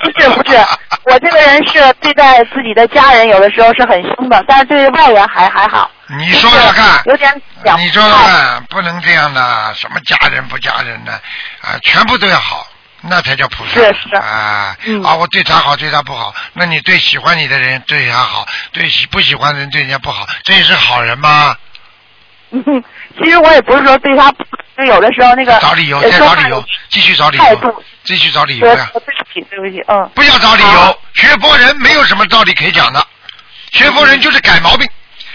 [0.00, 0.56] 不是不是，
[1.04, 5.90] 我这个人是对待自己的家人有的时候是很凶的，但是对外人还还好。
[6.18, 11.12] 你说说看，有点两你说说看，不能这样的，什么家人不家人的
[11.60, 12.66] 啊，全部都要好，
[13.02, 13.72] 那才叫菩萨。
[13.74, 21.56] 是是啊、嗯啊，我对他好，对他不好，那你对喜欢你的人对他好，对喜不喜欢的人对人家不好，这也是好人吗？
[22.50, 22.62] 嗯，
[23.18, 24.44] 其实我也不是说对他不，
[24.78, 28.88] 就有的时候那个找理由，呃再找理由继续找理由态度，继续找理由呀！
[28.92, 33.04] 说对不起对不起，嗯，不要找理由好，学佛人没有什么道理可以讲的，
[33.72, 34.88] 学佛人就是改毛病，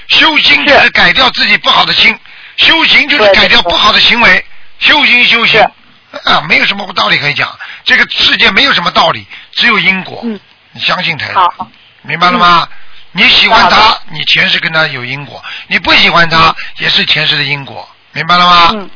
[0.07, 2.17] 修心就是改掉自己不好的心，
[2.55, 4.45] 修行就是改掉不好的行为，
[4.79, 5.61] 修行修行
[6.23, 7.49] 啊，没有什么道理可以讲，
[7.83, 10.39] 这个世界没有什么道理，只有因果，嗯。
[10.71, 11.69] 你相信他，好，
[12.01, 12.65] 明白了吗？
[13.11, 15.37] 你喜欢他，你前世跟他有因果；
[15.67, 18.69] 你不喜欢他，也是前世的因果，明白了吗？
[18.73, 18.89] 嗯，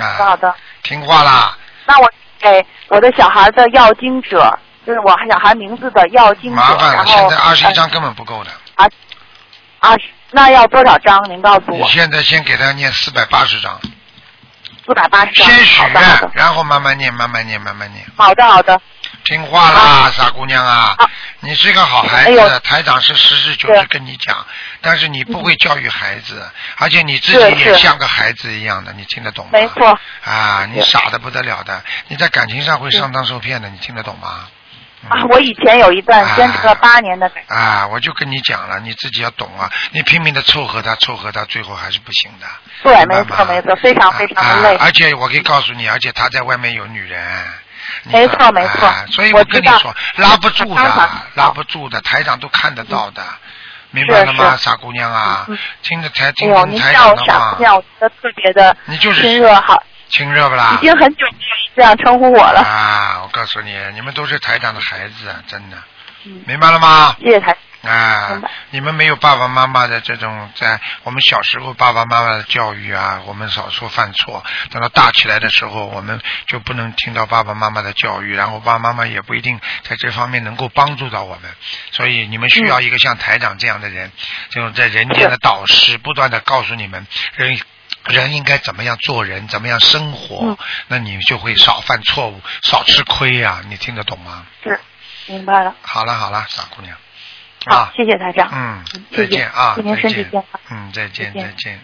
[0.00, 0.54] 好的好啊，的。
[0.82, 8.50] 听话啦，那我给我的小孩的要经者，就是我小孩名字的要经者，麻烦了，现在二十一张根本不够的。
[9.82, 11.18] 二十，那要多少张？
[11.30, 11.88] 您告诉你我。
[11.88, 13.80] 现在先给他念四百八十张，
[14.86, 15.46] 四百八十张。
[15.46, 18.04] 先许愿然后慢慢念，慢慢念，慢慢念。
[18.16, 18.78] 好的好的，
[19.24, 21.10] 听话啦，傻姑娘啊好，
[21.40, 24.46] 你是个好孩子，台长是实事求是是跟你讲，
[24.80, 26.42] 但是你不会教育孩子，
[26.76, 29.50] 而且你自己也像个孩子一样的，你听得懂吗？
[29.52, 29.98] 没错。
[30.24, 34.48] 啊，你傻的不得了的，你在感情上会上当受骗的，你听得懂吗？
[35.08, 39.70] 啊，我以前有一段坚持了八年的感情，啊，我就跟你讲了，你自己要懂啊！
[39.92, 42.46] 你拼命的凑合他，凑合他，最后还是不行的。
[42.82, 44.76] 对，没错没错，非常非常的累。
[44.76, 47.20] 啊而且我可以告诉你，而且他在外面有女人。
[48.04, 53.22] 你没错没错啊所以我跟你说，拉不住的拉不住的，台长都看得到的，
[53.90, 55.58] 明白了吗，傻姑娘啊嗯？
[55.82, 60.78] 听着台哎呦，听听台长的话傻姑，娘，我觉得特别的你就是亲热，好，亲热不啦？
[60.80, 62.60] 已经很久没有这样称呼我了。
[62.60, 65.76] 啊，我告诉你，你们都是台长的孩子，啊，真的，
[66.24, 67.16] 嗯明白了吗？
[67.20, 74.44] 谢谢台，啊，你们没有爸爸妈妈的这种，在我们小时候爸爸妈妈的教育啊，我们少说犯错。
[74.70, 81.50] 等到大起来的时候，我们就不能听到爸爸妈妈的教育，然后爸爸妈妈也不一定在这方面能够帮助到我们。
[81.92, 84.12] 所以你们需要一个像台长这样的人，
[84.50, 87.58] 这种在人间的导师，不断的告诉你们人。
[88.04, 90.56] 人应该怎么样做人，怎么样生活，嗯
[90.88, 94.46] 那你就会少犯错误，少吃亏呀、你听得懂吗？
[94.64, 94.80] 是
[95.26, 95.74] 明白了。
[95.82, 96.96] 好了好了，傻姑娘，
[97.66, 98.48] 好啊，，谢谢台长。
[98.52, 100.60] 嗯嗯，再见啊，祝您身体健康。
[100.70, 101.80] 嗯，再见再见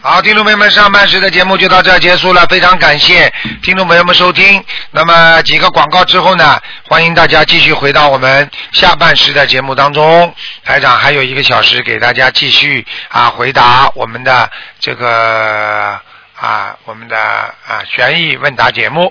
[0.00, 3.32] 好，听众朋友们，上半时的节目就到这儿结束了，非常感谢
[3.62, 4.62] 听众朋友们收听。
[4.90, 10.34] 那么几个广告之后呢，欢迎大家继续回到我们下半时的节目当中。
[10.62, 15.98] 台长还有一个小时给大家继续啊回答我们的这个
[16.36, 19.10] 啊我们的啊悬疑问答节目。